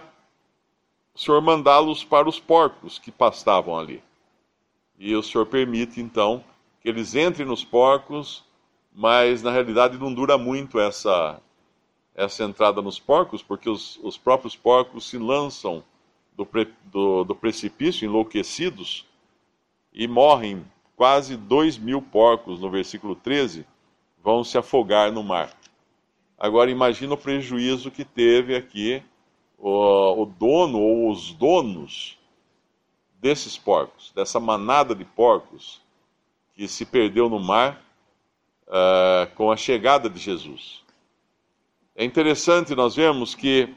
o 1.13 1.19
Senhor 1.19 1.41
mandá-los 1.41 2.01
para 2.01 2.29
os 2.29 2.39
porcos 2.39 2.97
que 2.97 3.11
pastavam 3.11 3.77
ali. 3.77 4.01
E 4.97 5.13
o 5.13 5.21
Senhor 5.21 5.45
permite, 5.45 5.99
então, 5.99 6.41
que 6.81 6.87
eles 6.87 7.13
entrem 7.13 7.45
nos 7.45 7.61
porcos, 7.61 8.45
mas 8.95 9.43
na 9.43 9.51
realidade 9.51 9.97
não 9.97 10.13
dura 10.13 10.37
muito 10.37 10.79
essa, 10.79 11.41
essa 12.15 12.43
entrada 12.43 12.81
nos 12.81 12.99
porcos, 12.99 13.41
porque 13.41 13.69
os, 13.69 13.97
os 14.03 14.17
próprios 14.17 14.55
porcos 14.55 15.09
se 15.09 15.17
lançam 15.17 15.83
do, 16.35 16.45
pre, 16.45 16.67
do, 16.85 17.23
do 17.23 17.35
precipício, 17.35 18.05
enlouquecidos, 18.05 19.05
e 19.93 20.07
morrem 20.07 20.65
quase 20.95 21.35
dois 21.35 21.77
mil 21.77 22.01
porcos, 22.01 22.59
no 22.59 22.69
versículo 22.69 23.15
13 23.15 23.65
vão 24.21 24.43
se 24.43 24.57
afogar 24.57 25.11
no 25.11 25.23
mar. 25.23 25.51
Agora 26.37 26.69
imagina 26.69 27.13
o 27.13 27.17
prejuízo 27.17 27.89
que 27.89 28.05
teve 28.05 28.55
aqui 28.55 29.03
o, 29.57 30.23
o 30.23 30.25
dono 30.25 30.79
ou 30.79 31.09
os 31.09 31.33
donos 31.33 32.17
desses 33.19 33.57
porcos, 33.57 34.11
dessa 34.15 34.39
manada 34.39 34.95
de 34.95 35.03
porcos 35.03 35.81
que 36.53 36.67
se 36.67 36.85
perdeu 36.85 37.29
no 37.29 37.39
mar 37.39 37.81
uh, 38.67 39.33
com 39.35 39.51
a 39.51 39.57
chegada 39.57 40.09
de 40.09 40.19
Jesus. 40.19 40.83
É 41.99 42.05
interessante 42.05 42.73
nós 42.73 42.95
vemos 42.95 43.35
que 43.35 43.75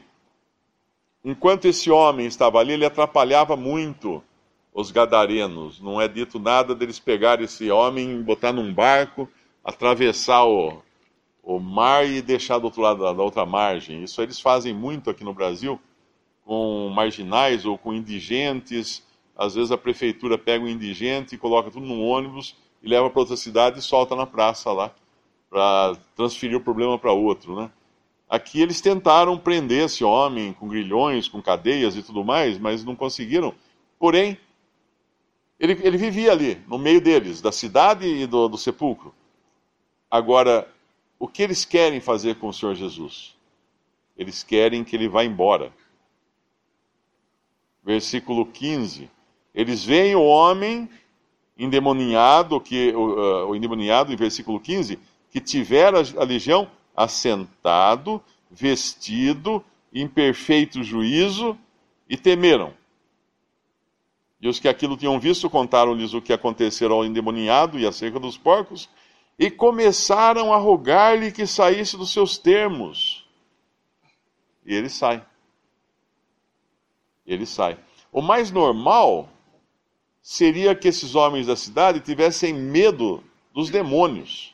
enquanto 1.25 1.65
esse 1.65 1.91
homem 1.91 2.25
estava 2.25 2.57
ali, 2.57 2.71
ele 2.71 2.85
atrapalhava 2.85 3.57
muito 3.57 4.23
os 4.73 4.91
gadarenos. 4.91 5.81
Não 5.81 5.99
é 5.99 6.07
dito 6.07 6.39
nada 6.39 6.73
deles 6.73 6.99
pegar 6.99 7.41
esse 7.41 7.69
homem, 7.69 8.21
botar 8.21 8.53
num 8.53 8.73
barco 8.73 9.29
atravessar 9.61 10.45
o, 10.45 10.81
o 11.43 11.59
mar 11.59 12.07
e 12.07 12.21
deixar 12.21 12.59
do 12.59 12.63
outro 12.63 12.81
lado 12.81 13.03
da, 13.03 13.11
da 13.11 13.21
outra 13.21 13.45
margem. 13.45 14.01
Isso 14.05 14.21
eles 14.21 14.39
fazem 14.39 14.73
muito 14.73 15.09
aqui 15.09 15.25
no 15.25 15.33
Brasil 15.33 15.77
com 16.45 16.87
marginais 16.95 17.65
ou 17.65 17.77
com 17.77 17.93
indigentes. 17.93 19.05
Às 19.35 19.55
vezes 19.55 19.69
a 19.69 19.77
prefeitura 19.77 20.37
pega 20.37 20.63
um 20.63 20.69
indigente 20.69 21.35
e 21.35 21.37
coloca 21.37 21.69
tudo 21.69 21.85
num 21.85 22.01
ônibus 22.01 22.55
e 22.81 22.87
leva 22.87 23.09
para 23.09 23.19
outra 23.19 23.35
cidade 23.35 23.79
e 23.79 23.81
solta 23.81 24.15
na 24.15 24.25
praça 24.25 24.71
lá 24.71 24.95
para 25.49 25.97
transferir 26.15 26.55
o 26.55 26.61
problema 26.61 26.97
para 26.97 27.11
outro, 27.11 27.53
né? 27.53 27.69
Aqui 28.33 28.59
eles 28.59 28.81
tentaram 28.81 29.37
prender 29.37 29.85
esse 29.85 30.03
homem 30.03 30.53
com 30.53 30.67
grilhões, 30.67 31.27
com 31.27 31.39
cadeias 31.39 31.95
e 31.95 32.01
tudo 32.01 32.25
mais, 32.25 32.57
mas 32.57 32.83
não 32.83 32.95
conseguiram. 32.95 33.53
Porém, 33.99 34.39
ele, 35.59 35.73
ele 35.83 35.97
vivia 35.97 36.31
ali, 36.31 36.59
no 36.67 36.79
meio 36.79 36.99
deles, 36.99 37.41
da 37.43 37.51
cidade 37.51 38.07
e 38.07 38.25
do, 38.25 38.47
do 38.47 38.57
sepulcro. 38.57 39.13
Agora, 40.09 40.67
o 41.19 41.27
que 41.27 41.43
eles 41.43 41.63
querem 41.63 41.99
fazer 41.99 42.39
com 42.39 42.47
o 42.47 42.53
Senhor 42.53 42.73
Jesus? 42.73 43.35
Eles 44.17 44.41
querem 44.41 44.83
que 44.83 44.95
ele 44.95 45.07
vá 45.07 45.23
embora. 45.23 45.71
Versículo 47.83 48.47
15. 48.47 49.11
Eles 49.53 49.85
veem 49.85 50.15
o 50.15 50.23
homem 50.23 50.89
endemoniado, 51.55 52.59
que, 52.59 52.95
o, 52.95 53.09
uh, 53.11 53.49
o 53.49 53.55
endemoniado, 53.55 54.11
em 54.11 54.15
versículo 54.15 54.59
15, 54.59 54.97
que 55.29 55.39
tivera 55.39 55.99
a 56.17 56.23
legião 56.23 56.67
assentado, 56.95 58.21
vestido, 58.49 59.63
em 59.93 60.07
perfeito 60.07 60.83
juízo, 60.83 61.57
e 62.09 62.17
temeram. 62.17 62.73
E 64.41 64.47
os 64.47 64.59
que 64.59 64.67
aquilo 64.67 64.97
tinham 64.97 65.19
visto 65.19 65.49
contaram-lhes 65.49 66.13
o 66.13 66.21
que 66.21 66.33
acontecera 66.33 66.93
ao 66.93 67.05
endemoniado 67.05 67.79
e 67.79 67.87
acerca 67.87 68.19
dos 68.19 68.37
porcos, 68.37 68.89
e 69.39 69.49
começaram 69.49 70.53
a 70.53 70.57
rogar-lhe 70.57 71.31
que 71.31 71.47
saísse 71.47 71.97
dos 71.97 72.11
seus 72.11 72.37
termos. 72.37 73.27
E 74.65 74.73
ele 74.73 74.89
sai. 74.89 75.25
Ele 77.25 77.45
sai. 77.45 77.79
O 78.11 78.21
mais 78.21 78.51
normal 78.51 79.29
seria 80.21 80.75
que 80.75 80.87
esses 80.87 81.15
homens 81.15 81.47
da 81.47 81.55
cidade 81.55 81.99
tivessem 81.99 82.53
medo 82.53 83.23
dos 83.53 83.69
demônios 83.69 84.52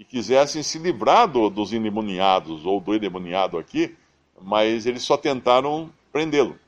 e 0.00 0.04
quisessem 0.04 0.62
se 0.62 0.78
livrar 0.78 1.28
do, 1.28 1.50
dos 1.50 1.74
endemoniados 1.74 2.64
ou 2.64 2.80
do 2.80 2.94
endemoniado 2.94 3.58
aqui, 3.58 3.94
mas 4.40 4.86
eles 4.86 5.02
só 5.02 5.14
tentaram 5.14 5.92
prendê-lo. 6.10 6.58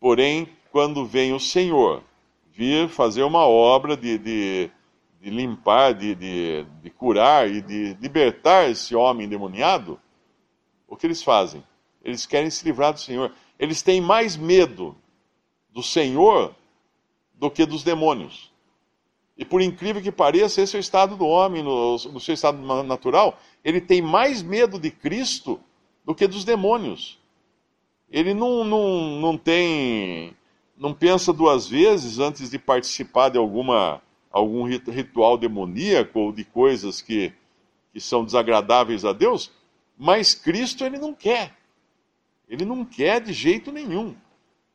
Porém, 0.00 0.48
quando 0.72 1.06
vem 1.06 1.32
o 1.32 1.38
Senhor 1.38 2.02
vir 2.52 2.88
fazer 2.88 3.22
uma 3.22 3.46
obra 3.46 3.96
de, 3.96 4.18
de, 4.18 4.70
de 5.20 5.30
limpar, 5.30 5.94
de, 5.94 6.16
de, 6.16 6.66
de 6.82 6.90
curar 6.90 7.48
e 7.48 7.62
de 7.62 7.96
libertar 8.00 8.68
esse 8.68 8.96
homem 8.96 9.26
endemoniado, 9.26 10.00
o 10.88 10.96
que 10.96 11.06
eles 11.06 11.22
fazem? 11.22 11.62
Eles 12.02 12.26
querem 12.26 12.50
se 12.50 12.64
livrar 12.64 12.92
do 12.92 12.98
Senhor. 12.98 13.32
Eles 13.56 13.82
têm 13.82 14.00
mais 14.00 14.36
medo 14.36 14.96
do 15.70 15.82
Senhor 15.84 16.56
do 17.34 17.48
que 17.48 17.64
dos 17.64 17.84
demônios. 17.84 18.52
E 19.38 19.44
por 19.44 19.62
incrível 19.62 20.02
que 20.02 20.10
pareça, 20.10 20.60
esse 20.60 20.74
é 20.76 20.78
o 20.78 20.80
estado 20.80 21.16
do 21.16 21.24
homem, 21.24 21.62
no, 21.62 21.92
no, 21.92 22.20
seu 22.20 22.34
estado 22.34 22.58
natural. 22.82 23.38
Ele 23.64 23.80
tem 23.80 24.02
mais 24.02 24.42
medo 24.42 24.80
de 24.80 24.90
Cristo 24.90 25.60
do 26.04 26.12
que 26.12 26.26
dos 26.26 26.44
demônios. 26.44 27.18
Ele 28.10 28.34
não, 28.34 28.64
não, 28.64 29.20
não 29.20 29.38
tem 29.38 30.34
não 30.76 30.94
pensa 30.94 31.32
duas 31.32 31.68
vezes 31.68 32.18
antes 32.18 32.50
de 32.50 32.58
participar 32.58 33.28
de 33.28 33.38
alguma 33.38 34.00
algum 34.30 34.64
ritual 34.64 35.38
demoníaco 35.38 36.18
ou 36.18 36.32
de 36.32 36.44
coisas 36.44 37.00
que, 37.00 37.32
que 37.92 38.00
são 38.00 38.24
desagradáveis 38.24 39.04
a 39.04 39.12
Deus, 39.12 39.50
mas 39.96 40.34
Cristo 40.34 40.84
ele 40.84 40.98
não 40.98 41.14
quer. 41.14 41.56
Ele 42.48 42.64
não 42.64 42.84
quer 42.84 43.20
de 43.20 43.32
jeito 43.32 43.72
nenhum. 43.72 44.14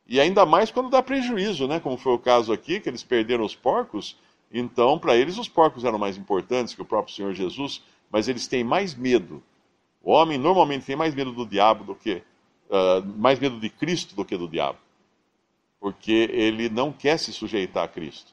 E 0.06 0.20
ainda 0.20 0.44
mais 0.44 0.70
quando 0.70 0.90
dá 0.90 1.02
prejuízo, 1.02 1.66
né? 1.66 1.80
Como 1.80 1.96
foi 1.96 2.12
o 2.12 2.18
caso 2.18 2.52
aqui, 2.52 2.78
que 2.78 2.88
eles 2.88 3.02
perderam 3.02 3.44
os 3.44 3.54
porcos. 3.54 4.16
Então, 4.52 4.98
para 4.98 5.16
eles, 5.16 5.38
os 5.38 5.48
porcos 5.48 5.84
eram 5.84 5.98
mais 5.98 6.16
importantes 6.16 6.74
que 6.74 6.82
o 6.82 6.84
próprio 6.84 7.14
Senhor 7.14 7.32
Jesus, 7.34 7.82
mas 8.10 8.28
eles 8.28 8.46
têm 8.46 8.62
mais 8.62 8.94
medo. 8.94 9.42
O 10.02 10.12
homem 10.12 10.38
normalmente 10.38 10.86
tem 10.86 10.96
mais 10.96 11.14
medo 11.14 11.32
do 11.32 11.46
diabo 11.46 11.84
do 11.84 11.94
que. 11.94 12.22
Uh, 12.68 13.04
mais 13.16 13.38
medo 13.38 13.58
de 13.60 13.68
Cristo 13.68 14.14
do 14.14 14.24
que 14.24 14.36
do 14.36 14.48
diabo 14.48 14.78
porque 15.84 16.30
ele 16.32 16.70
não 16.70 16.90
quer 16.90 17.18
se 17.18 17.30
sujeitar 17.30 17.84
a 17.84 17.88
Cristo. 17.88 18.32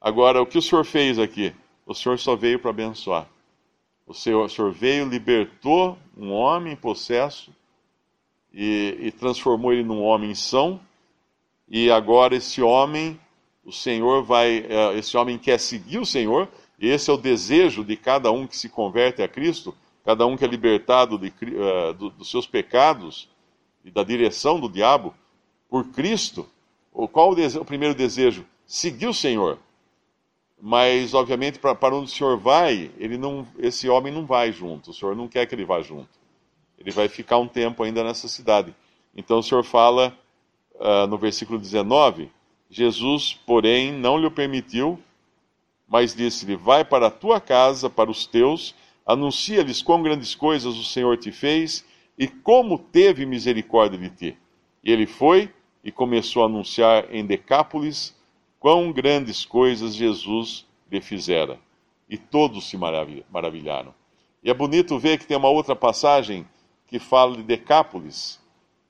Agora, 0.00 0.40
o 0.40 0.46
que 0.46 0.56
o 0.56 0.62
Senhor 0.62 0.84
fez 0.84 1.18
aqui? 1.18 1.52
O 1.84 1.92
Senhor 1.92 2.16
só 2.20 2.36
veio 2.36 2.60
para 2.60 2.70
abençoar. 2.70 3.28
O 4.06 4.14
Senhor, 4.14 4.44
o 4.44 4.48
Senhor, 4.48 4.70
veio, 4.70 5.08
libertou 5.08 5.98
um 6.16 6.30
homem 6.30 6.76
possesso 6.76 7.52
e, 8.52 8.96
e 9.00 9.10
transformou 9.10 9.72
ele 9.72 9.82
num 9.82 10.04
homem 10.04 10.36
são. 10.36 10.80
E 11.68 11.90
agora 11.90 12.36
esse 12.36 12.62
homem, 12.62 13.18
o 13.68 13.72
Senhor 13.72 14.22
vai, 14.22 14.66
é, 14.68 14.96
esse 14.96 15.16
homem 15.16 15.38
quer 15.38 15.58
seguir 15.60 15.98
o 15.98 16.06
Senhor. 16.06 16.48
E 16.78 16.88
esse 16.88 17.10
é 17.10 17.12
o 17.12 17.16
desejo 17.16 17.84
de 17.84 17.96
cada 17.96 18.30
um 18.30 18.46
que 18.46 18.56
se 18.56 18.68
converte 18.68 19.22
a 19.22 19.28
Cristo, 19.28 19.74
cada 20.04 20.26
um 20.26 20.36
que 20.36 20.44
é 20.44 20.48
libertado 20.48 21.18
de, 21.18 21.28
uh, 21.28 21.92
do, 21.92 22.10
dos 22.10 22.30
seus 22.30 22.46
pecados 22.46 23.28
e 23.84 23.90
da 23.90 24.04
direção 24.04 24.60
do 24.60 24.68
diabo 24.68 25.12
por 25.68 25.88
Cristo 25.88 26.48
qual 27.06 27.30
o, 27.30 27.60
o 27.60 27.64
primeiro 27.64 27.94
desejo? 27.94 28.44
Seguir 28.66 29.06
o 29.06 29.14
Senhor. 29.14 29.58
Mas, 30.60 31.14
obviamente, 31.14 31.58
para 31.58 31.94
onde 31.94 32.10
o 32.10 32.14
Senhor 32.14 32.36
vai, 32.36 32.90
ele 32.98 33.16
não, 33.16 33.46
esse 33.58 33.88
homem 33.88 34.12
não 34.12 34.26
vai 34.26 34.50
junto. 34.50 34.90
O 34.90 34.94
Senhor 34.94 35.14
não 35.14 35.28
quer 35.28 35.46
que 35.46 35.54
ele 35.54 35.64
vá 35.64 35.80
junto. 35.80 36.08
Ele 36.76 36.90
vai 36.90 37.08
ficar 37.08 37.38
um 37.38 37.46
tempo 37.46 37.82
ainda 37.82 38.02
nessa 38.02 38.26
cidade. 38.26 38.74
Então 39.14 39.38
o 39.38 39.42
Senhor 39.42 39.62
fala 39.62 40.16
uh, 40.74 41.06
no 41.06 41.16
versículo 41.16 41.58
19: 41.58 42.30
Jesus, 42.70 43.32
porém, 43.46 43.92
não 43.92 44.18
lhe 44.18 44.28
permitiu, 44.30 44.98
mas 45.88 46.14
disse-lhe: 46.14 46.54
Vai 46.54 46.84
para 46.84 47.06
a 47.06 47.10
tua 47.10 47.40
casa, 47.40 47.88
para 47.88 48.10
os 48.10 48.26
teus, 48.26 48.74
anuncia-lhes 49.06 49.80
quão 49.80 50.02
grandes 50.02 50.34
coisas 50.34 50.76
o 50.76 50.84
Senhor 50.84 51.16
te 51.16 51.32
fez 51.32 51.84
e 52.18 52.28
como 52.28 52.78
teve 52.78 53.24
misericórdia 53.24 53.98
de 53.98 54.10
ti. 54.10 54.38
E 54.84 54.92
ele 54.92 55.06
foi 55.06 55.50
e 55.82 55.90
começou 55.90 56.42
a 56.42 56.46
anunciar 56.46 57.14
em 57.14 57.24
Decápolis 57.24 58.14
quão 58.60 58.92
grandes 58.92 59.44
coisas 59.44 59.94
Jesus 59.94 60.66
lhe 60.90 61.00
fizera. 61.00 61.58
E 62.08 62.18
todos 62.18 62.68
se 62.68 62.76
maravilharam. 62.76 63.94
E 64.42 64.50
é 64.50 64.54
bonito 64.54 64.98
ver 64.98 65.18
que 65.18 65.26
tem 65.26 65.36
uma 65.36 65.48
outra 65.48 65.74
passagem 65.76 66.46
que 66.86 66.98
fala 66.98 67.36
de 67.36 67.42
Decápolis, 67.42 68.40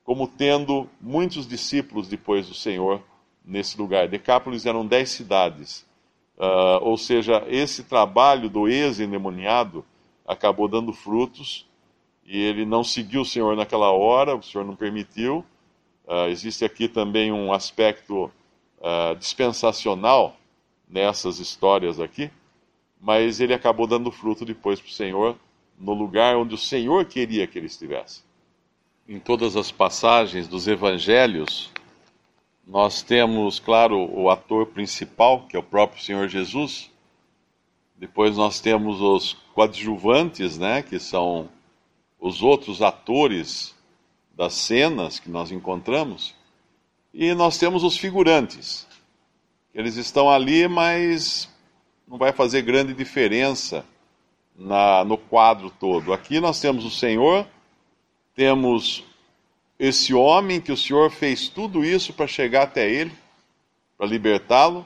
como 0.04 0.26
tendo 0.26 0.88
muitos 1.00 1.46
discípulos 1.46 2.08
depois 2.08 2.48
do 2.48 2.54
Senhor 2.54 3.02
nesse 3.48 3.78
lugar. 3.78 4.06
Decápolis 4.06 4.66
eram 4.66 4.86
dez 4.86 5.08
cidades. 5.10 5.86
Uh, 6.36 6.78
ou 6.82 6.96
seja, 6.96 7.44
esse 7.48 7.82
trabalho 7.82 8.48
do 8.48 8.68
ex-endemoniado 8.68 9.84
acabou 10.24 10.68
dando 10.68 10.92
frutos 10.92 11.66
e 12.24 12.38
ele 12.38 12.64
não 12.64 12.84
seguiu 12.84 13.22
o 13.22 13.24
Senhor 13.24 13.56
naquela 13.56 13.90
hora, 13.90 14.36
o 14.36 14.42
Senhor 14.42 14.64
não 14.64 14.76
permitiu. 14.76 15.44
Uh, 16.06 16.28
existe 16.28 16.64
aqui 16.64 16.86
também 16.86 17.32
um 17.32 17.52
aspecto 17.52 18.30
uh, 18.78 19.16
dispensacional 19.18 20.36
nessas 20.88 21.38
histórias 21.38 21.98
aqui, 21.98 22.30
mas 23.00 23.40
ele 23.40 23.54
acabou 23.54 23.86
dando 23.86 24.10
fruto 24.10 24.44
depois 24.44 24.80
para 24.80 24.88
o 24.88 24.92
Senhor 24.92 25.36
no 25.78 25.94
lugar 25.94 26.36
onde 26.36 26.54
o 26.54 26.58
Senhor 26.58 27.04
queria 27.04 27.46
que 27.46 27.58
ele 27.58 27.66
estivesse. 27.66 28.22
Em 29.08 29.18
todas 29.18 29.56
as 29.56 29.70
passagens 29.72 30.46
dos 30.46 30.68
evangelhos, 30.68 31.72
nós 32.68 33.00
temos, 33.00 33.58
claro, 33.58 33.96
o 34.14 34.28
ator 34.28 34.66
principal, 34.66 35.46
que 35.46 35.56
é 35.56 35.58
o 35.58 35.62
próprio 35.62 36.02
Senhor 36.02 36.28
Jesus. 36.28 36.90
Depois 37.96 38.36
nós 38.36 38.60
temos 38.60 39.00
os 39.00 39.32
coadjuvantes, 39.54 40.58
né, 40.58 40.82
que 40.82 40.98
são 40.98 41.48
os 42.20 42.42
outros 42.42 42.82
atores 42.82 43.74
das 44.36 44.52
cenas 44.52 45.18
que 45.18 45.30
nós 45.30 45.50
encontramos. 45.50 46.34
E 47.14 47.32
nós 47.32 47.56
temos 47.56 47.82
os 47.82 47.96
figurantes. 47.96 48.86
Eles 49.74 49.96
estão 49.96 50.28
ali, 50.28 50.68
mas 50.68 51.48
não 52.06 52.18
vai 52.18 52.32
fazer 52.32 52.60
grande 52.60 52.92
diferença 52.92 53.82
na, 54.54 55.06
no 55.06 55.16
quadro 55.16 55.70
todo. 55.70 56.12
Aqui 56.12 56.38
nós 56.38 56.60
temos 56.60 56.84
o 56.84 56.90
Senhor, 56.90 57.46
temos 58.34 59.07
esse 59.78 60.12
homem 60.12 60.60
que 60.60 60.72
o 60.72 60.76
Senhor 60.76 61.10
fez 61.10 61.48
tudo 61.48 61.84
isso 61.84 62.12
para 62.12 62.26
chegar 62.26 62.64
até 62.64 62.90
ele, 62.90 63.12
para 63.96 64.06
libertá-lo. 64.06 64.84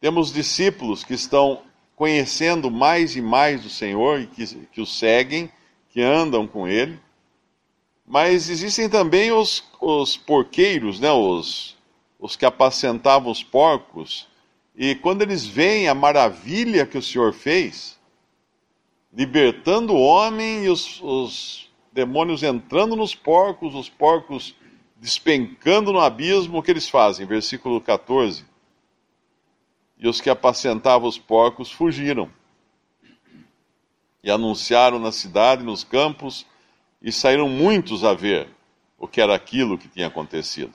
Temos 0.00 0.32
discípulos 0.32 1.02
que 1.02 1.14
estão 1.14 1.62
conhecendo 1.96 2.70
mais 2.70 3.16
e 3.16 3.22
mais 3.22 3.62
do 3.62 3.70
Senhor 3.70 4.20
e 4.20 4.26
que, 4.26 4.46
que 4.66 4.80
o 4.80 4.86
seguem, 4.86 5.50
que 5.90 6.00
andam 6.00 6.46
com 6.46 6.68
ele. 6.68 7.00
Mas 8.06 8.48
existem 8.48 8.88
também 8.88 9.32
os, 9.32 9.64
os 9.80 10.16
porqueiros, 10.16 11.00
né, 11.00 11.10
os, 11.10 11.76
os 12.20 12.36
que 12.36 12.44
apacentavam 12.44 13.32
os 13.32 13.42
porcos. 13.42 14.28
E 14.76 14.94
quando 14.94 15.22
eles 15.22 15.44
veem 15.44 15.88
a 15.88 15.94
maravilha 15.94 16.86
que 16.86 16.98
o 16.98 17.02
Senhor 17.02 17.32
fez, 17.32 17.98
libertando 19.12 19.94
o 19.94 20.00
homem 20.00 20.64
e 20.64 20.68
os, 20.68 21.00
os 21.02 21.65
demônios 21.96 22.42
entrando 22.42 22.94
nos 22.94 23.14
porcos, 23.14 23.74
os 23.74 23.88
porcos 23.88 24.54
despencando 24.96 25.92
no 25.92 25.98
abismo, 25.98 26.58
o 26.58 26.62
que 26.62 26.70
eles 26.70 26.88
fazem? 26.88 27.26
Versículo 27.26 27.80
14. 27.80 28.44
E 29.98 30.06
os 30.06 30.20
que 30.20 30.28
apacentavam 30.28 31.08
os 31.08 31.18
porcos 31.18 31.72
fugiram. 31.72 32.30
E 34.22 34.30
anunciaram 34.30 34.98
na 34.98 35.10
cidade, 35.10 35.64
nos 35.64 35.84
campos, 35.84 36.46
e 37.00 37.10
saíram 37.10 37.48
muitos 37.48 38.04
a 38.04 38.12
ver 38.12 38.48
o 38.98 39.08
que 39.08 39.20
era 39.20 39.34
aquilo 39.34 39.78
que 39.78 39.88
tinha 39.88 40.08
acontecido. 40.08 40.74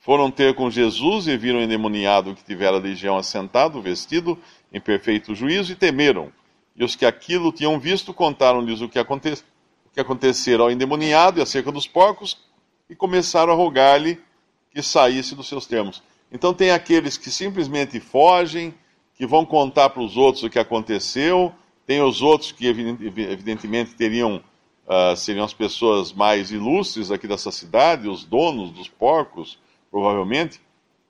Foram 0.00 0.30
ter 0.30 0.54
com 0.54 0.68
Jesus 0.68 1.28
e 1.28 1.36
viram 1.36 1.60
o 1.60 1.62
endemoniado 1.62 2.34
que 2.34 2.44
tivera 2.44 2.76
a 2.76 2.80
legião 2.80 3.16
assentado, 3.16 3.80
vestido 3.80 4.38
em 4.70 4.80
perfeito 4.80 5.34
juízo, 5.34 5.72
e 5.72 5.76
temeram. 5.76 6.30
E 6.74 6.84
os 6.84 6.96
que 6.96 7.06
aquilo 7.06 7.52
tinham 7.52 7.78
visto 7.78 8.12
contaram-lhes 8.12 8.80
o 8.80 8.88
que 8.88 8.98
aconteceu 8.98 9.51
que 9.92 10.00
acontecera 10.00 10.62
ao 10.62 10.70
endemoniado 10.70 11.38
e 11.38 11.42
acerca 11.42 11.70
dos 11.70 11.86
porcos, 11.86 12.38
e 12.88 12.94
começaram 12.94 13.52
a 13.52 13.56
rogar-lhe 13.56 14.20
que 14.70 14.82
saísse 14.82 15.34
dos 15.34 15.48
seus 15.48 15.66
termos. 15.66 16.02
Então 16.30 16.54
tem 16.54 16.70
aqueles 16.70 17.16
que 17.16 17.30
simplesmente 17.30 18.00
fogem, 18.00 18.74
que 19.14 19.26
vão 19.26 19.44
contar 19.44 19.90
para 19.90 20.02
os 20.02 20.16
outros 20.16 20.42
o 20.42 20.50
que 20.50 20.58
aconteceu, 20.58 21.52
tem 21.86 22.00
os 22.02 22.22
outros 22.22 22.52
que 22.52 22.66
evidentemente 22.66 23.94
teriam 23.94 24.42
uh, 24.86 25.16
seriam 25.16 25.44
as 25.44 25.54
pessoas 25.54 26.12
mais 26.12 26.50
ilustres 26.50 27.10
aqui 27.10 27.26
dessa 27.26 27.50
cidade, 27.50 28.08
os 28.08 28.24
donos 28.24 28.70
dos 28.70 28.88
porcos, 28.88 29.58
provavelmente, 29.90 30.60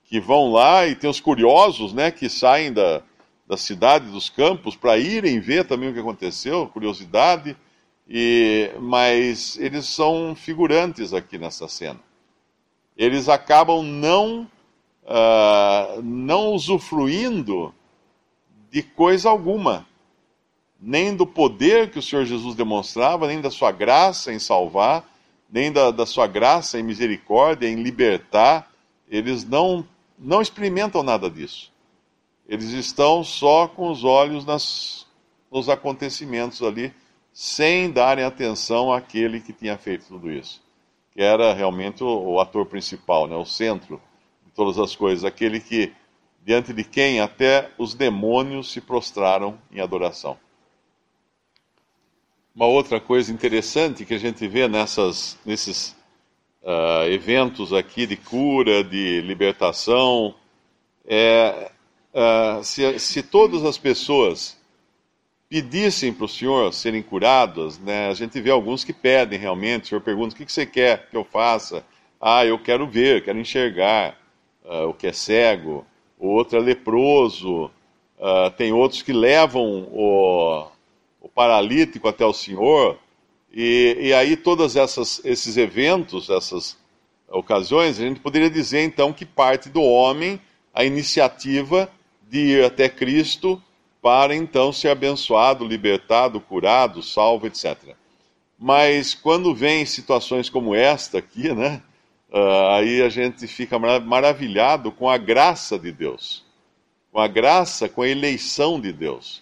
que 0.04 0.20
vão 0.20 0.52
lá 0.52 0.86
e 0.86 0.94
tem 0.94 1.08
os 1.08 1.20
curiosos, 1.20 1.92
né, 1.92 2.10
que 2.10 2.28
saem 2.28 2.72
da, 2.72 3.02
da 3.46 3.56
cidade, 3.56 4.10
dos 4.10 4.28
campos, 4.28 4.76
para 4.76 4.98
irem 4.98 5.40
ver 5.40 5.66
também 5.66 5.88
o 5.88 5.94
que 5.94 6.00
aconteceu, 6.00 6.66
curiosidade. 6.68 7.56
E, 8.08 8.70
mas 8.80 9.56
eles 9.58 9.86
são 9.86 10.34
figurantes 10.34 11.12
aqui 11.12 11.38
nessa 11.38 11.68
cena. 11.68 12.00
Eles 12.96 13.28
acabam 13.28 13.82
não, 13.82 14.42
uh, 15.04 16.02
não 16.02 16.52
usufruindo 16.52 17.74
de 18.70 18.82
coisa 18.82 19.30
alguma, 19.30 19.86
nem 20.80 21.14
do 21.14 21.26
poder 21.26 21.90
que 21.90 21.98
o 21.98 22.02
Senhor 22.02 22.24
Jesus 22.24 22.54
demonstrava, 22.54 23.26
nem 23.26 23.40
da 23.40 23.50
sua 23.50 23.70
graça 23.70 24.32
em 24.32 24.38
salvar, 24.38 25.08
nem 25.50 25.70
da, 25.70 25.90
da 25.90 26.04
sua 26.04 26.26
graça 26.26 26.78
em 26.78 26.82
misericórdia, 26.82 27.68
em 27.68 27.82
libertar. 27.82 28.70
Eles 29.08 29.44
não, 29.44 29.86
não 30.18 30.42
experimentam 30.42 31.02
nada 31.02 31.30
disso. 31.30 31.70
Eles 32.48 32.70
estão 32.70 33.22
só 33.22 33.68
com 33.68 33.90
os 33.90 34.04
olhos 34.04 34.44
nas, 34.44 35.06
nos 35.50 35.68
acontecimentos 35.68 36.62
ali 36.62 36.92
sem 37.32 37.90
darem 37.90 38.24
atenção 38.24 38.92
àquele 38.92 39.40
que 39.40 39.52
tinha 39.52 39.78
feito 39.78 40.06
tudo 40.06 40.30
isso, 40.30 40.62
que 41.12 41.22
era 41.22 41.52
realmente 41.54 42.04
o, 42.04 42.34
o 42.34 42.40
ator 42.40 42.66
principal, 42.66 43.26
né, 43.26 43.36
o 43.36 43.44
centro 43.44 44.00
de 44.44 44.52
todas 44.52 44.78
as 44.78 44.94
coisas, 44.94 45.24
aquele 45.24 45.60
que 45.60 45.92
diante 46.44 46.72
de 46.72 46.84
quem 46.84 47.20
até 47.20 47.70
os 47.78 47.94
demônios 47.94 48.72
se 48.72 48.80
prostraram 48.80 49.58
em 49.70 49.80
adoração. 49.80 50.36
Uma 52.54 52.66
outra 52.66 53.00
coisa 53.00 53.32
interessante 53.32 54.04
que 54.04 54.12
a 54.12 54.18
gente 54.18 54.46
vê 54.46 54.68
nessas, 54.68 55.38
nesses 55.44 55.96
uh, 56.62 57.04
eventos 57.08 57.72
aqui 57.72 58.06
de 58.06 58.16
cura, 58.16 58.84
de 58.84 59.22
libertação, 59.22 60.34
é 61.06 61.70
uh, 62.12 62.62
se, 62.62 62.98
se 62.98 63.22
todas 63.22 63.64
as 63.64 63.78
pessoas 63.78 64.60
pedissem 65.52 66.14
para 66.14 66.24
o 66.24 66.28
Senhor 66.28 66.72
serem 66.72 67.02
curadas, 67.02 67.78
né? 67.78 68.08
A 68.08 68.14
gente 68.14 68.40
vê 68.40 68.50
alguns 68.50 68.84
que 68.84 68.92
pedem 68.94 69.38
realmente. 69.38 69.84
O 69.84 69.88
Senhor 69.88 70.00
pergunta: 70.00 70.34
o 70.34 70.38
que 70.38 70.50
você 70.50 70.64
quer 70.64 71.10
que 71.10 71.16
eu 71.16 71.24
faça? 71.24 71.84
Ah, 72.18 72.46
eu 72.46 72.58
quero 72.58 72.88
ver, 72.88 73.22
quero 73.22 73.38
enxergar. 73.38 74.18
Uh, 74.64 74.88
o 74.88 74.94
que 74.94 75.08
é 75.08 75.12
cego. 75.12 75.84
O 76.18 76.28
outro 76.28 76.56
é 76.56 76.60
leproso. 76.60 77.66
Uh, 78.18 78.50
tem 78.56 78.72
outros 78.72 79.02
que 79.02 79.12
levam 79.12 79.88
o, 79.92 80.68
o 81.20 81.28
paralítico 81.28 82.08
até 82.08 82.24
o 82.24 82.32
Senhor. 82.32 82.96
E, 83.52 83.98
e 84.00 84.14
aí, 84.14 84.38
todos 84.38 84.74
esses 84.74 85.56
eventos, 85.58 86.30
essas 86.30 86.78
ocasiões, 87.28 87.98
a 87.98 88.04
gente 88.04 88.20
poderia 88.20 88.48
dizer 88.48 88.84
então 88.84 89.12
que 89.12 89.26
parte 89.26 89.68
do 89.68 89.82
homem 89.82 90.40
a 90.72 90.82
iniciativa 90.82 91.90
de 92.26 92.38
ir 92.38 92.64
até 92.64 92.88
Cristo 92.88 93.62
para 94.02 94.34
então 94.34 94.72
ser 94.72 94.88
abençoado, 94.88 95.64
libertado, 95.64 96.40
curado, 96.40 97.00
salvo, 97.04 97.46
etc. 97.46 97.94
Mas 98.58 99.14
quando 99.14 99.54
vem 99.54 99.86
situações 99.86 100.50
como 100.50 100.74
esta 100.74 101.18
aqui, 101.18 101.54
né, 101.54 101.80
uh, 102.30 102.68
aí 102.72 103.00
a 103.00 103.08
gente 103.08 103.46
fica 103.46 103.78
maravilhado 103.78 104.90
com 104.90 105.08
a 105.08 105.16
graça 105.16 105.78
de 105.78 105.92
Deus, 105.92 106.44
com 107.12 107.20
a 107.20 107.28
graça, 107.28 107.88
com 107.88 108.02
a 108.02 108.08
eleição 108.08 108.80
de 108.80 108.92
Deus, 108.92 109.40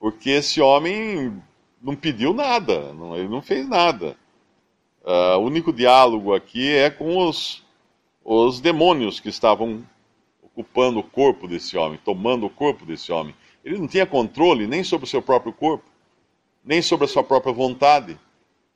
porque 0.00 0.30
esse 0.30 0.60
homem 0.60 1.40
não 1.80 1.94
pediu 1.94 2.32
nada, 2.32 2.94
não, 2.94 3.14
ele 3.14 3.28
não 3.28 3.42
fez 3.42 3.68
nada. 3.68 4.16
Uh, 5.04 5.36
o 5.36 5.40
único 5.40 5.72
diálogo 5.72 6.32
aqui 6.32 6.74
é 6.74 6.88
com 6.88 7.28
os, 7.28 7.62
os 8.24 8.58
demônios 8.58 9.20
que 9.20 9.28
estavam 9.28 9.84
ocupando 10.42 11.00
o 11.00 11.02
corpo 11.02 11.46
desse 11.46 11.76
homem, 11.76 11.98
tomando 12.02 12.46
o 12.46 12.50
corpo 12.50 12.86
desse 12.86 13.12
homem. 13.12 13.34
Ele 13.64 13.78
não 13.78 13.86
tinha 13.86 14.06
controle 14.06 14.66
nem 14.66 14.82
sobre 14.82 15.06
o 15.06 15.08
seu 15.08 15.22
próprio 15.22 15.52
corpo, 15.52 15.84
nem 16.64 16.82
sobre 16.82 17.04
a 17.04 17.08
sua 17.08 17.22
própria 17.22 17.52
vontade. 17.52 18.18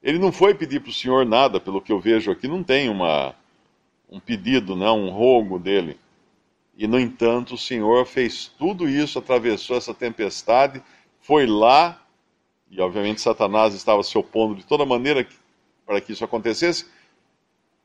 Ele 0.02 0.18
não 0.18 0.30
foi 0.30 0.54
pedir 0.54 0.80
para 0.80 0.90
o 0.90 0.94
Senhor 0.94 1.26
nada, 1.26 1.58
pelo 1.58 1.80
que 1.80 1.92
eu 1.92 1.98
vejo 1.98 2.30
aqui, 2.30 2.46
não 2.46 2.62
tem 2.62 2.88
uma, 2.88 3.34
um 4.08 4.20
pedido, 4.20 4.76
não, 4.76 5.04
um 5.04 5.10
rogo 5.10 5.58
dele. 5.58 5.98
E, 6.76 6.86
no 6.86 7.00
entanto, 7.00 7.54
o 7.54 7.58
Senhor 7.58 8.06
fez 8.06 8.46
tudo 8.58 8.88
isso, 8.88 9.18
atravessou 9.18 9.76
essa 9.76 9.94
tempestade, 9.94 10.82
foi 11.20 11.46
lá, 11.46 12.00
e 12.70 12.80
obviamente 12.80 13.20
Satanás 13.20 13.74
estava 13.74 14.02
se 14.02 14.16
opondo 14.18 14.54
de 14.54 14.64
toda 14.64 14.84
maneira 14.84 15.26
para 15.84 16.00
que 16.00 16.12
isso 16.12 16.24
acontecesse, 16.24 16.86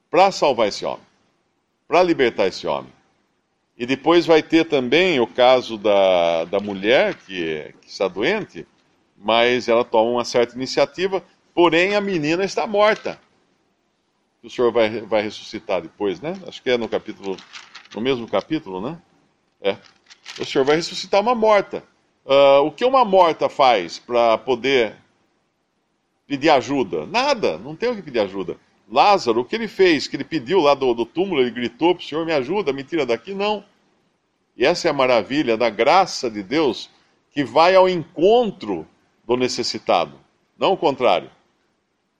para 0.09 0.31
salvar 0.31 0.67
esse 0.67 0.85
homem, 0.85 1.05
para 1.87 2.03
libertar 2.03 2.47
esse 2.47 2.67
homem. 2.67 2.91
E 3.81 3.85
depois 3.87 4.27
vai 4.27 4.43
ter 4.43 4.65
também 4.65 5.19
o 5.19 5.25
caso 5.25 5.75
da, 5.75 6.45
da 6.45 6.59
mulher 6.59 7.15
que, 7.15 7.73
que 7.81 7.89
está 7.89 8.07
doente, 8.07 8.63
mas 9.17 9.67
ela 9.67 9.83
toma 9.83 10.11
uma 10.11 10.23
certa 10.23 10.53
iniciativa, 10.53 11.23
porém 11.51 11.95
a 11.95 11.99
menina 11.99 12.43
está 12.43 12.67
morta. 12.67 13.19
O 14.43 14.51
Senhor 14.51 14.71
vai, 14.71 15.01
vai 15.01 15.23
ressuscitar 15.23 15.81
depois, 15.81 16.21
né? 16.21 16.39
Acho 16.45 16.61
que 16.61 16.69
é 16.69 16.77
no 16.77 16.87
capítulo, 16.87 17.35
no 17.95 18.01
mesmo 18.01 18.27
capítulo, 18.27 18.87
né? 18.87 19.01
É. 19.59 19.75
O 20.39 20.45
Senhor 20.45 20.63
vai 20.63 20.75
ressuscitar 20.75 21.19
uma 21.19 21.33
morta. 21.33 21.83
Uh, 22.23 22.61
o 22.63 22.71
que 22.71 22.85
uma 22.85 23.03
morta 23.03 23.49
faz 23.49 23.97
para 23.97 24.37
poder 24.37 24.95
pedir 26.27 26.51
ajuda? 26.51 27.07
Nada, 27.07 27.57
não 27.57 27.75
tem 27.75 27.89
o 27.89 27.95
que 27.95 28.03
pedir 28.03 28.19
ajuda. 28.19 28.57
Lázaro, 28.91 29.39
o 29.39 29.45
que 29.45 29.55
ele 29.55 29.69
fez? 29.69 30.05
Que 30.05 30.17
ele 30.17 30.25
pediu 30.25 30.59
lá 30.59 30.73
do, 30.73 30.93
do 30.93 31.05
túmulo, 31.05 31.39
ele 31.39 31.49
gritou 31.49 31.95
para 31.95 32.03
o 32.03 32.05
Senhor: 32.05 32.25
me 32.25 32.33
ajuda, 32.33 32.73
me 32.73 32.83
tira 32.83 33.05
daqui? 33.05 33.33
Não. 33.33 33.63
E 34.57 34.65
essa 34.65 34.89
é 34.89 34.91
a 34.91 34.93
maravilha 34.93 35.55
da 35.55 35.69
graça 35.69 36.29
de 36.29 36.43
Deus 36.43 36.89
que 37.31 37.43
vai 37.43 37.73
ao 37.73 37.87
encontro 37.87 38.85
do 39.25 39.37
necessitado, 39.37 40.19
não 40.59 40.73
o 40.73 40.77
contrário. 40.77 41.31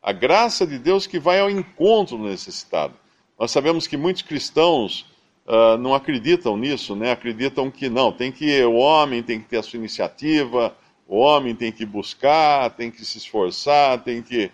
A 0.01 0.13
graça 0.13 0.65
de 0.65 0.79
Deus 0.79 1.05
que 1.05 1.19
vai 1.19 1.41
ao 1.41 1.49
encontro 1.49 2.17
do 2.17 2.23
necessitado. 2.23 2.93
Nós 3.37 3.51
sabemos 3.51 3.85
que 3.85 3.97
muitos 3.97 4.21
cristãos 4.21 5.05
uh, 5.45 5.77
não 5.77 5.93
acreditam 5.93 6.55
nisso, 6.55 6.95
né? 6.95 7.11
Acreditam 7.11 7.69
que 7.69 7.89
não, 7.89 8.13
tem 8.13 8.31
que 8.31 8.63
o 8.63 8.75
homem 8.75 9.21
tem 9.21 9.41
que 9.41 9.49
ter 9.49 9.57
a 9.57 9.63
sua 9.63 9.77
iniciativa, 9.77 10.75
o 11.05 11.17
homem 11.17 11.53
tem 11.53 11.71
que 11.71 11.85
buscar, 11.85 12.69
tem 12.71 12.89
que 12.89 13.03
se 13.03 13.17
esforçar, 13.17 14.01
tem 14.03 14.21
que 14.21 14.49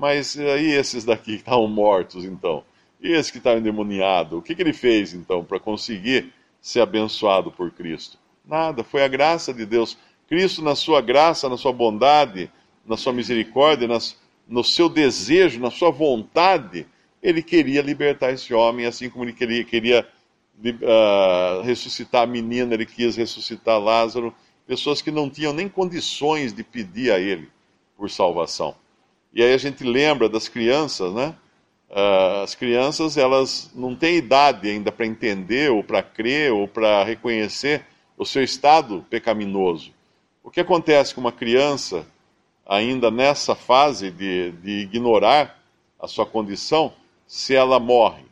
mas 0.00 0.38
aí 0.38 0.72
esses 0.72 1.04
daqui 1.04 1.32
que 1.32 1.40
estavam 1.40 1.68
mortos, 1.68 2.24
então? 2.24 2.64
E 3.02 3.12
esse 3.12 3.30
que 3.30 3.36
estava 3.36 3.58
endemoniado? 3.58 4.38
O 4.38 4.42
que, 4.42 4.54
que 4.54 4.62
ele 4.62 4.72
fez, 4.72 5.12
então, 5.12 5.44
para 5.44 5.60
conseguir 5.60 6.32
ser 6.58 6.80
abençoado 6.80 7.52
por 7.52 7.70
Cristo? 7.70 8.18
Nada, 8.48 8.82
foi 8.82 9.04
a 9.04 9.08
graça 9.08 9.52
de 9.52 9.66
Deus. 9.66 9.98
Cristo, 10.26 10.62
na 10.62 10.74
sua 10.74 11.02
graça, 11.02 11.50
na 11.50 11.58
sua 11.58 11.70
bondade, 11.70 12.50
na 12.86 12.96
sua 12.96 13.12
misericórdia, 13.12 13.86
nas, 13.86 14.16
no 14.48 14.64
seu 14.64 14.88
desejo, 14.88 15.60
na 15.60 15.70
sua 15.70 15.90
vontade, 15.90 16.86
ele 17.22 17.42
queria 17.42 17.82
libertar 17.82 18.32
esse 18.32 18.54
homem, 18.54 18.86
assim 18.86 19.10
como 19.10 19.26
ele 19.26 19.34
queria, 19.34 19.64
queria 19.64 20.08
uh, 20.64 21.60
ressuscitar 21.60 22.22
a 22.22 22.26
menina, 22.26 22.72
ele 22.72 22.86
quis 22.86 23.16
ressuscitar 23.16 23.78
Lázaro, 23.78 24.34
pessoas 24.66 25.02
que 25.02 25.10
não 25.10 25.28
tinham 25.28 25.52
nem 25.52 25.68
condições 25.68 26.54
de 26.54 26.64
pedir 26.64 27.12
a 27.12 27.20
ele 27.20 27.50
por 27.98 28.08
salvação. 28.08 28.74
E 29.32 29.42
aí 29.42 29.52
a 29.52 29.58
gente 29.58 29.84
lembra 29.84 30.28
das 30.28 30.48
crianças, 30.48 31.12
né? 31.14 31.34
Uh, 31.90 32.42
as 32.42 32.54
crianças, 32.54 33.16
elas 33.16 33.70
não 33.74 33.96
têm 33.96 34.16
idade 34.16 34.68
ainda 34.68 34.92
para 34.92 35.06
entender, 35.06 35.70
ou 35.70 35.82
para 35.82 36.02
crer, 36.02 36.52
ou 36.52 36.68
para 36.68 37.02
reconhecer 37.04 37.84
o 38.16 38.24
seu 38.24 38.42
estado 38.42 39.04
pecaminoso. 39.10 39.92
O 40.42 40.50
que 40.50 40.60
acontece 40.60 41.14
com 41.14 41.20
uma 41.20 41.32
criança, 41.32 42.06
ainda 42.66 43.10
nessa 43.10 43.54
fase 43.54 44.10
de, 44.10 44.52
de 44.52 44.70
ignorar 44.80 45.60
a 45.98 46.06
sua 46.06 46.26
condição, 46.26 46.92
se 47.26 47.54
ela 47.54 47.78
morre? 47.78 48.24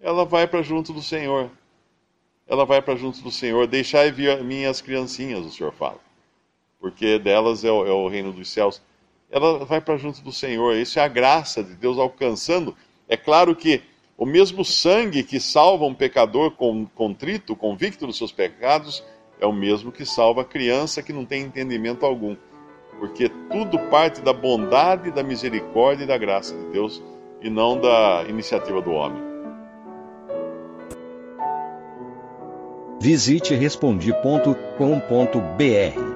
Ela 0.00 0.24
vai 0.24 0.46
para 0.46 0.62
junto 0.62 0.92
do 0.92 1.02
Senhor. 1.02 1.50
Ela 2.46 2.64
vai 2.64 2.80
para 2.80 2.96
junto 2.96 3.22
do 3.22 3.30
Senhor. 3.30 3.66
Deixai 3.66 4.10
vir 4.10 4.42
minhas 4.42 4.80
criancinhas, 4.80 5.44
o 5.44 5.50
Senhor 5.50 5.72
fala. 5.72 6.00
Porque 6.78 7.18
delas 7.18 7.64
é 7.64 7.70
o, 7.70 7.86
é 7.86 7.92
o 7.92 8.08
reino 8.08 8.32
dos 8.32 8.50
céus 8.50 8.80
ela 9.30 9.64
vai 9.64 9.80
para 9.80 9.96
junto 9.96 10.22
do 10.22 10.32
Senhor. 10.32 10.76
Isso 10.76 10.98
é 10.98 11.02
a 11.02 11.08
graça 11.08 11.62
de 11.62 11.74
Deus 11.74 11.98
alcançando. 11.98 12.76
É 13.08 13.16
claro 13.16 13.54
que 13.54 13.82
o 14.16 14.24
mesmo 14.24 14.64
sangue 14.64 15.22
que 15.22 15.38
salva 15.38 15.84
um 15.84 15.94
pecador 15.94 16.52
contrito, 16.94 17.54
convicto 17.54 18.06
dos 18.06 18.16
seus 18.16 18.32
pecados, 18.32 19.04
é 19.40 19.46
o 19.46 19.52
mesmo 19.52 19.92
que 19.92 20.06
salva 20.06 20.40
a 20.40 20.44
criança 20.44 21.02
que 21.02 21.12
não 21.12 21.24
tem 21.24 21.42
entendimento 21.42 22.06
algum. 22.06 22.36
Porque 22.98 23.28
tudo 23.50 23.78
parte 23.90 24.22
da 24.22 24.32
bondade, 24.32 25.10
da 25.10 25.22
misericórdia 25.22 26.04
e 26.04 26.06
da 26.06 26.16
graça 26.16 26.56
de 26.56 26.72
Deus 26.72 27.02
e 27.42 27.50
não 27.50 27.78
da 27.78 28.24
iniciativa 28.28 28.80
do 28.80 28.92
homem. 28.92 29.22
Visite 32.98 33.54
respondi.com.br 33.54 36.15